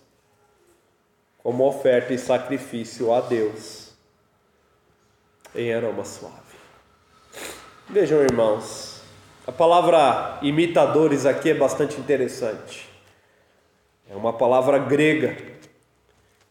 como 1.42 1.66
oferta 1.66 2.14
e 2.14 2.18
sacrifício 2.18 3.12
a 3.12 3.20
Deus 3.20 3.90
em 5.56 5.74
aroma 5.74 6.04
suave. 6.04 6.49
Vejam, 7.92 8.22
irmãos, 8.22 9.02
a 9.44 9.50
palavra 9.50 10.38
imitadores 10.42 11.26
aqui 11.26 11.50
é 11.50 11.54
bastante 11.54 11.98
interessante. 11.98 12.88
É 14.08 14.14
uma 14.14 14.32
palavra 14.32 14.78
grega, 14.78 15.36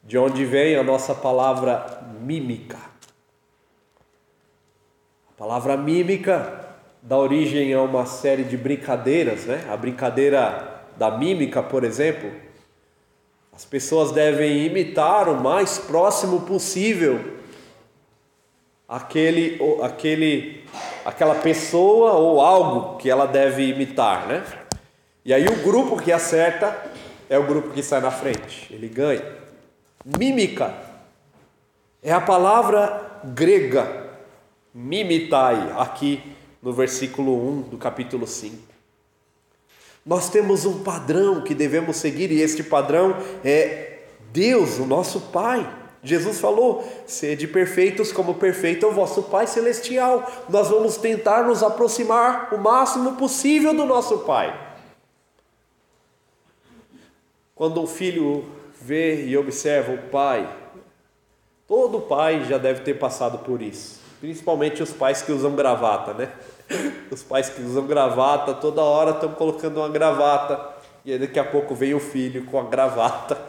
de 0.04 0.18
onde 0.18 0.44
vem 0.44 0.76
a 0.76 0.84
nossa 0.84 1.16
palavra 1.16 2.04
mímica. 2.20 2.78
A 5.30 5.38
palavra 5.38 5.78
mímica 5.78 6.76
dá 7.02 7.18
origem 7.18 7.74
a 7.74 7.84
uma 7.84 8.06
série 8.06 8.44
de 8.44 8.58
brincadeiras, 8.58 9.46
né? 9.46 9.66
A 9.72 9.78
brincadeira 9.78 10.84
da 10.98 11.10
mímica, 11.10 11.64
por 11.64 11.86
exemplo. 11.86 12.30
As 13.54 13.64
pessoas 13.64 14.12
devem 14.12 14.66
imitar 14.66 15.30
o 15.30 15.42
mais 15.42 15.78
próximo 15.78 16.42
possível 16.42 17.40
aquele, 18.90 19.58
aquele 19.82 20.68
aquela 21.06 21.36
pessoa 21.36 22.14
ou 22.14 22.42
algo 22.42 22.98
que 22.98 23.10
ela 23.10 23.26
deve 23.26 23.64
imitar, 23.64 24.28
né? 24.28 24.44
E 25.24 25.34
aí 25.34 25.46
o 25.48 25.64
grupo 25.64 25.98
que 25.98 26.12
acerta 26.12 26.76
é 27.30 27.38
o 27.38 27.46
grupo 27.46 27.70
que 27.70 27.84
sai 27.84 28.02
na 28.02 28.12
frente, 28.12 28.74
ele 28.74 28.88
ganha. 28.88 29.24
Mímica 30.18 30.74
é 32.02 32.12
a 32.12 32.22
palavra 32.22 33.22
grega 33.24 34.08
mimitai, 34.74 35.74
aqui 35.78 36.22
no 36.62 36.72
versículo 36.72 37.50
1 37.50 37.62
do 37.64 37.78
capítulo 37.78 38.26
5. 38.28 38.58
Nós 40.06 40.30
temos 40.30 40.66
um 40.66 40.84
padrão 40.84 41.42
que 41.42 41.54
devemos 41.54 41.98
seguir 41.98 42.32
e 42.32 42.42
este 42.42 42.64
padrão 42.64 43.16
é 43.44 44.00
Deus, 44.32 44.80
o 44.80 44.86
nosso 44.86 45.22
Pai. 45.22 45.79
Jesus 46.04 46.40
falou: 46.40 46.88
sede 47.06 47.48
perfeitos 47.48 48.12
como 48.12 48.36
perfeito 48.36 48.86
é 48.86 48.90
o 48.90 48.94
vosso 48.94 49.24
Pai 49.24 49.48
Celestial. 49.48 50.30
Nós 50.50 50.70
vamos 50.70 50.98
tentar 50.98 51.44
nos 51.44 51.62
aproximar 51.62 52.54
o 52.54 52.58
máximo 52.58 53.16
possível 53.16 53.74
do 53.74 53.86
nosso 53.86 54.20
Pai. 54.20 54.68
Quando 57.54 57.82
um 57.82 57.88
filho 57.88 58.46
vê 58.82 59.26
e 59.26 59.38
observa 59.38 59.92
o 59.92 60.10
pai, 60.10 60.50
todo 61.68 62.00
pai 62.00 62.46
já 62.46 62.58
deve 62.58 62.84
ter 62.84 62.94
passado 62.94 63.40
por 63.40 63.62
isso, 63.62 64.00
principalmente 64.22 64.82
os 64.82 64.94
pais 64.94 65.22
que 65.22 65.34
usam 65.34 65.54
gravata, 65.54 66.14
né? 66.14 66.32
Os 67.12 67.24
pais 67.24 67.50
que 67.50 67.64
usam 67.64 67.88
gravata, 67.88 68.54
toda 68.54 68.84
hora 68.84 69.10
estão 69.10 69.32
colocando 69.32 69.78
uma 69.78 69.90
gravata, 69.90 70.76
e 71.04 71.18
daqui 71.18 71.40
a 71.40 71.44
pouco 71.44 71.74
vem 71.74 71.96
o 71.96 72.00
filho 72.00 72.46
com 72.46 72.60
a 72.60 72.64
gravata 72.64 73.49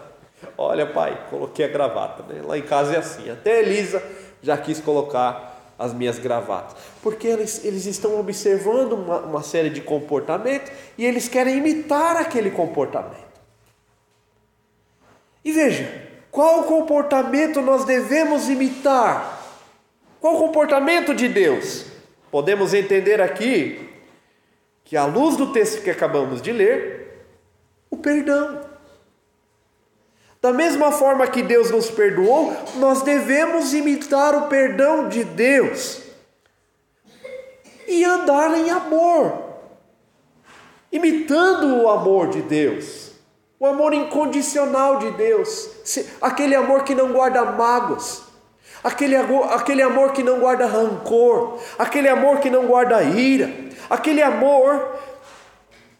Olha, 0.56 0.86
pai, 0.86 1.26
coloquei 1.30 1.64
a 1.64 1.68
gravata. 1.68 2.22
Né? 2.22 2.42
Lá 2.42 2.56
em 2.56 2.62
casa 2.62 2.94
é 2.94 2.98
assim. 2.98 3.30
Até 3.30 3.60
Elisa 3.60 4.02
já 4.42 4.56
quis 4.56 4.80
colocar 4.80 5.74
as 5.78 5.94
minhas 5.94 6.18
gravatas. 6.18 6.76
Porque 7.02 7.26
eles, 7.26 7.64
eles 7.64 7.86
estão 7.86 8.20
observando 8.20 8.92
uma, 8.92 9.18
uma 9.20 9.42
série 9.42 9.70
de 9.70 9.80
comportamentos 9.80 10.70
e 10.98 11.04
eles 11.06 11.28
querem 11.28 11.56
imitar 11.56 12.16
aquele 12.16 12.50
comportamento. 12.50 13.30
E 15.42 15.52
veja, 15.52 15.90
qual 16.30 16.64
comportamento 16.64 17.62
nós 17.62 17.84
devemos 17.84 18.48
imitar? 18.48 19.40
Qual 20.20 20.36
comportamento 20.36 21.14
de 21.14 21.28
Deus? 21.28 21.86
Podemos 22.30 22.74
entender 22.74 23.20
aqui 23.20 23.88
que, 24.84 24.96
à 24.96 25.06
luz 25.06 25.36
do 25.36 25.52
texto 25.52 25.82
que 25.82 25.90
acabamos 25.90 26.42
de 26.42 26.52
ler, 26.52 27.26
o 27.90 27.96
perdão. 27.96 28.69
Da 30.40 30.52
mesma 30.52 30.90
forma 30.90 31.26
que 31.26 31.42
Deus 31.42 31.70
nos 31.70 31.90
perdoou, 31.90 32.56
nós 32.76 33.02
devemos 33.02 33.74
imitar 33.74 34.34
o 34.34 34.48
perdão 34.48 35.08
de 35.08 35.22
Deus 35.22 36.00
e 37.86 38.04
andar 38.04 38.56
em 38.56 38.70
amor. 38.70 39.50
imitando 40.92 41.82
o 41.82 41.88
amor 41.88 42.30
de 42.30 42.42
Deus, 42.42 43.12
o 43.60 43.66
amor 43.66 43.94
incondicional 43.94 44.98
de 44.98 45.12
Deus, 45.12 45.70
aquele 46.20 46.56
amor 46.56 46.82
que 46.82 46.96
não 46.96 47.12
guarda 47.12 47.44
mágoas, 47.44 48.22
aquele, 48.82 49.14
aquele 49.14 49.82
amor 49.82 50.12
que 50.12 50.22
não 50.22 50.40
guarda 50.40 50.66
rancor, 50.66 51.60
aquele 51.78 52.08
amor 52.08 52.40
que 52.40 52.50
não 52.50 52.66
guarda 52.66 53.02
ira, 53.04 53.52
aquele 53.88 54.20
amor 54.20 54.96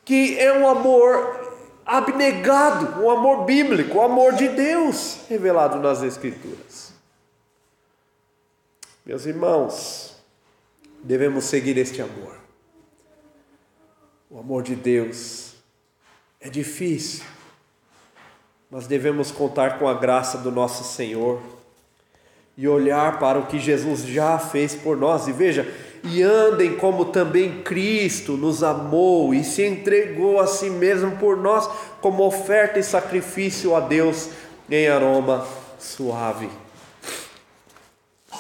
que 0.05 0.37
é 0.41 0.53
um 0.53 0.69
amor 0.69 1.50
abnegado, 1.85 3.03
um 3.03 3.11
amor 3.11 3.45
bíblico, 3.45 3.99
o 3.99 4.03
amor 4.03 4.35
de 4.35 4.49
Deus 4.49 5.21
revelado 5.29 5.79
nas 5.79 6.03
Escrituras. 6.03 6.93
Meus 9.05 9.27
irmãos, 9.27 10.15
devemos 11.03 11.45
seguir 11.45 11.77
este 11.79 12.01
amor. 12.01 12.39
O 14.31 14.39
amor 14.39 14.63
de 14.63 14.77
Deus 14.77 15.55
é 16.41 16.49
difícil, 16.49 17.25
mas 18.71 18.87
devemos 18.87 19.33
contar 19.33 19.79
com 19.79 19.89
a 19.89 19.95
graça 19.95 20.39
do 20.39 20.51
nosso 20.53 20.85
Senhor 20.85 21.43
e 22.57 22.69
olhar 22.69 23.19
para 23.19 23.39
o 23.39 23.47
que 23.47 23.59
Jesus 23.59 24.03
já 24.03 24.39
fez 24.39 24.75
por 24.75 24.97
nós. 24.97 25.27
E 25.27 25.33
veja, 25.33 25.67
e 26.05 26.23
andem 26.23 26.77
como 26.77 27.07
também 27.07 27.63
Cristo 27.63 28.33
nos 28.33 28.63
amou 28.63 29.35
e 29.35 29.45
se 29.45 29.65
entregou 29.65 30.41
a 30.41 30.47
si 30.47 30.71
mesmo 30.71 31.17
por 31.17 31.37
nós, 31.37 31.69
como 32.01 32.25
oferta 32.25 32.79
e 32.79 32.83
sacrifício 32.83 33.75
a 33.75 33.81
Deus 33.81 34.31
em 34.71 34.89
aroma 34.89 35.47
suave. 35.79 36.49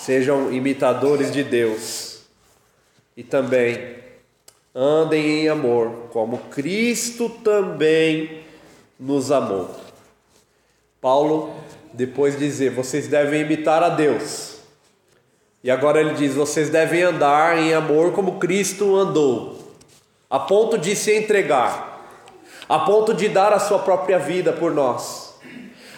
Sejam 0.01 0.53
imitadores 0.53 1.31
de 1.31 1.45
Deus 1.45 2.21
e 3.17 3.23
também 3.23 3.97
andem 4.75 5.43
em 5.43 5.49
amor, 5.49 6.09
como 6.11 6.39
Cristo 6.39 7.29
também 7.29 8.45
nos 8.99 9.31
amou. 9.31 9.71
Paulo, 11.01 11.55
depois 11.93 12.39
de 12.39 12.47
dizer, 12.47 12.71
vocês 12.71 13.09
devem 13.09 13.41
imitar 13.41 13.83
a 13.83 13.89
Deus. 13.89 14.50
E 15.63 15.71
agora 15.71 16.01
ele 16.01 16.15
diz: 16.15 16.35
vocês 16.35 16.71
devem 16.71 17.03
andar 17.03 17.59
em 17.59 17.75
amor 17.75 18.13
como 18.13 18.39
Cristo 18.39 18.97
andou, 18.97 19.59
a 20.29 20.39
ponto 20.39 20.79
de 20.79 20.97
se 20.97 21.15
entregar, 21.15 22.07
a 22.69 22.79
ponto 22.81 23.13
de 23.13 23.29
dar 23.29 23.53
a 23.53 23.59
sua 23.59 23.81
própria 23.81 24.19
vida 24.19 24.53
por 24.53 24.73
nós, 24.73 25.35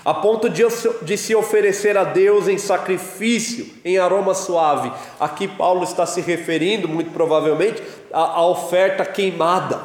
a 0.04 0.12
ponto 0.12 0.48
de, 0.48 1.16
se 1.16 1.34
oferecer 1.34 1.96
a 1.96 2.02
Deus 2.02 2.48
em 2.48 2.58
sacrifício, 2.58 3.66
em 3.84 3.98
aroma 3.98 4.34
suave. 4.34 4.92
Aqui 5.20 5.46
Paulo 5.46 5.84
está 5.84 6.04
se 6.06 6.20
referindo, 6.20 6.88
muito 6.88 7.12
provavelmente, 7.12 7.80
à 8.12 8.44
oferta 8.44 9.04
queimada, 9.04 9.80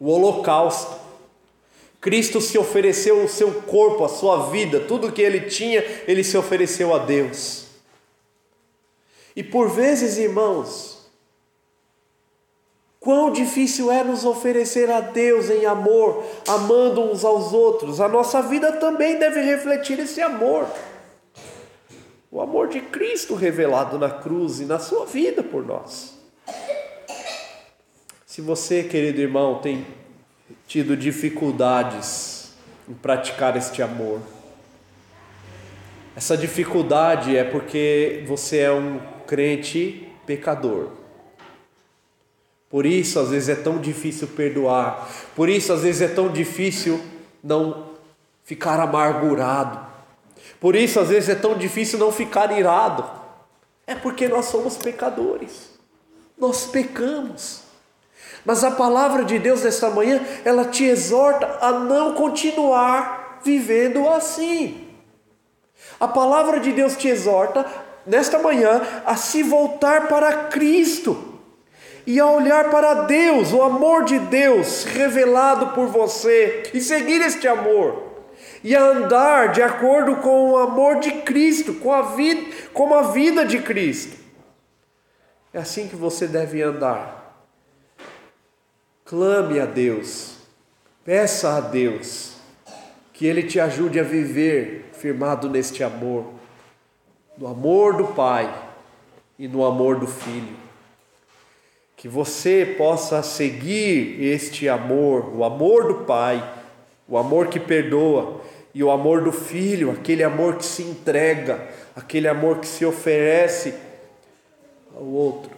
o 0.00 0.10
holocausto. 0.10 1.04
Cristo 2.00 2.40
se 2.40 2.56
ofereceu 2.58 3.22
o 3.22 3.28
seu 3.28 3.50
corpo, 3.62 4.04
a 4.04 4.08
sua 4.08 4.50
vida, 4.50 4.80
tudo 4.80 5.12
que 5.12 5.22
ele 5.22 5.40
tinha, 5.42 5.82
ele 6.06 6.24
se 6.24 6.36
ofereceu 6.36 6.94
a 6.94 6.98
Deus. 6.98 7.63
E 9.36 9.42
por 9.42 9.68
vezes, 9.68 10.16
irmãos, 10.16 11.10
quão 13.00 13.30
difícil 13.30 13.90
é 13.90 14.04
nos 14.04 14.24
oferecer 14.24 14.90
a 14.90 15.00
Deus 15.00 15.50
em 15.50 15.66
amor, 15.66 16.24
amando 16.48 17.02
uns 17.02 17.24
aos 17.24 17.52
outros. 17.52 18.00
A 18.00 18.08
nossa 18.08 18.40
vida 18.42 18.72
também 18.72 19.18
deve 19.18 19.40
refletir 19.40 19.98
esse 19.98 20.20
amor. 20.22 20.66
O 22.30 22.40
amor 22.40 22.68
de 22.68 22.80
Cristo 22.80 23.34
revelado 23.34 23.98
na 23.98 24.10
cruz 24.10 24.60
e 24.60 24.64
na 24.64 24.78
sua 24.78 25.04
vida 25.04 25.42
por 25.42 25.64
nós. 25.64 26.14
Se 28.24 28.40
você, 28.40 28.82
querido 28.82 29.20
irmão, 29.20 29.60
tem 29.60 29.86
tido 30.66 30.96
dificuldades 30.96 32.52
em 32.88 32.94
praticar 32.94 33.56
este 33.56 33.82
amor. 33.82 34.20
Essa 36.16 36.36
dificuldade 36.36 37.36
é 37.36 37.44
porque 37.44 38.24
você 38.26 38.58
é 38.58 38.72
um 38.72 39.13
crente 39.26 40.08
pecador. 40.26 40.88
Por 42.70 42.86
isso, 42.86 43.20
às 43.20 43.30
vezes, 43.30 43.48
é 43.48 43.54
tão 43.54 43.78
difícil 43.78 44.28
perdoar. 44.28 45.08
Por 45.36 45.48
isso, 45.48 45.72
às 45.72 45.82
vezes, 45.82 46.02
é 46.02 46.08
tão 46.08 46.28
difícil 46.28 47.00
não 47.42 47.90
ficar 48.42 48.80
amargurado. 48.80 49.78
Por 50.60 50.74
isso, 50.74 50.98
às 50.98 51.08
vezes, 51.08 51.28
é 51.28 51.34
tão 51.34 51.56
difícil 51.56 51.98
não 51.98 52.10
ficar 52.10 52.50
irado. 52.56 53.04
É 53.86 53.94
porque 53.94 54.26
nós 54.28 54.46
somos 54.46 54.76
pecadores. 54.76 55.70
Nós 56.36 56.66
pecamos. 56.66 57.62
Mas 58.44 58.64
a 58.64 58.72
palavra 58.72 59.24
de 59.24 59.38
Deus 59.38 59.62
nesta 59.62 59.88
manhã, 59.90 60.20
ela 60.44 60.64
te 60.64 60.84
exorta 60.84 61.58
a 61.60 61.72
não 61.72 62.14
continuar 62.14 63.40
vivendo 63.44 64.08
assim. 64.08 64.88
A 66.00 66.08
palavra 66.08 66.58
de 66.60 66.72
Deus 66.72 66.96
te 66.96 67.08
exorta 67.08 67.64
nesta 68.06 68.38
manhã 68.38 68.82
a 69.04 69.16
se 69.16 69.42
voltar 69.42 70.08
para 70.08 70.44
Cristo 70.44 71.40
e 72.06 72.20
a 72.20 72.26
olhar 72.26 72.70
para 72.70 73.04
Deus, 73.04 73.52
o 73.52 73.62
amor 73.62 74.04
de 74.04 74.18
Deus 74.18 74.84
revelado 74.84 75.68
por 75.68 75.86
você 75.86 76.64
e 76.74 76.80
seguir 76.80 77.20
este 77.22 77.48
amor 77.48 78.14
e 78.62 78.74
a 78.74 78.82
andar 78.82 79.52
de 79.52 79.62
acordo 79.62 80.16
com 80.16 80.50
o 80.50 80.56
amor 80.56 81.00
de 81.00 81.12
Cristo, 81.22 81.74
com 81.74 81.92
a 81.92 82.02
vida, 82.14 82.50
com 82.72 82.94
a 82.94 83.02
vida 83.12 83.44
de 83.44 83.60
Cristo. 83.60 84.16
É 85.52 85.58
assim 85.58 85.86
que 85.86 85.94
você 85.94 86.26
deve 86.26 86.62
andar. 86.62 87.46
Clame 89.04 89.60
a 89.60 89.66
Deus, 89.66 90.38
peça 91.04 91.56
a 91.56 91.60
Deus 91.60 92.34
que 93.12 93.26
Ele 93.26 93.44
te 93.44 93.60
ajude 93.60 94.00
a 94.00 94.02
viver 94.02 94.90
firmado 94.92 95.48
neste 95.48 95.84
amor, 95.84 96.33
no 97.36 97.46
amor 97.46 97.96
do 97.96 98.08
Pai 98.08 98.52
e 99.38 99.48
no 99.48 99.64
amor 99.64 99.98
do 99.98 100.06
Filho. 100.06 100.56
Que 101.96 102.08
você 102.08 102.74
possa 102.76 103.22
seguir 103.22 104.22
este 104.22 104.68
amor, 104.68 105.34
o 105.34 105.44
amor 105.44 105.88
do 105.88 106.04
Pai, 106.04 106.42
o 107.08 107.16
amor 107.16 107.48
que 107.48 107.58
perdoa, 107.58 108.40
e 108.74 108.82
o 108.82 108.90
amor 108.90 109.22
do 109.22 109.32
Filho, 109.32 109.92
aquele 109.92 110.24
amor 110.24 110.56
que 110.56 110.64
se 110.64 110.82
entrega, 110.82 111.68
aquele 111.94 112.26
amor 112.26 112.58
que 112.58 112.66
se 112.66 112.84
oferece 112.84 113.74
ao 114.94 115.04
outro. 115.04 115.52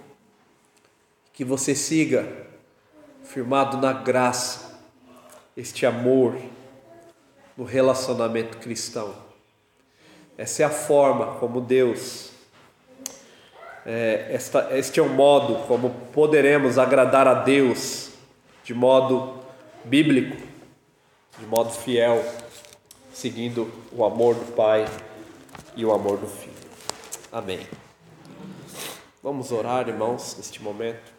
Que 1.32 1.44
você 1.44 1.74
siga 1.74 2.28
firmado 3.24 3.78
na 3.78 3.92
graça, 3.92 4.78
este 5.56 5.86
amor 5.86 6.36
no 7.56 7.64
relacionamento 7.64 8.58
cristão. 8.58 9.25
Essa 10.38 10.62
é 10.62 10.66
a 10.66 10.70
forma 10.70 11.38
como 11.38 11.60
Deus, 11.60 12.30
é, 13.86 14.26
esta, 14.30 14.76
este 14.76 15.00
é 15.00 15.02
o 15.02 15.08
modo 15.08 15.66
como 15.66 15.90
poderemos 16.12 16.76
agradar 16.76 17.26
a 17.26 17.34
Deus 17.34 18.10
de 18.64 18.74
modo 18.74 19.34
bíblico, 19.84 20.36
de 21.38 21.46
modo 21.46 21.70
fiel, 21.70 22.22
seguindo 23.14 23.72
o 23.92 24.04
amor 24.04 24.34
do 24.34 24.52
Pai 24.52 24.84
e 25.76 25.84
o 25.84 25.92
amor 25.92 26.18
do 26.18 26.26
Filho. 26.26 26.52
Amém. 27.32 27.60
Vamos 29.22 29.52
orar, 29.52 29.88
irmãos, 29.88 30.34
neste 30.36 30.62
momento. 30.62 31.12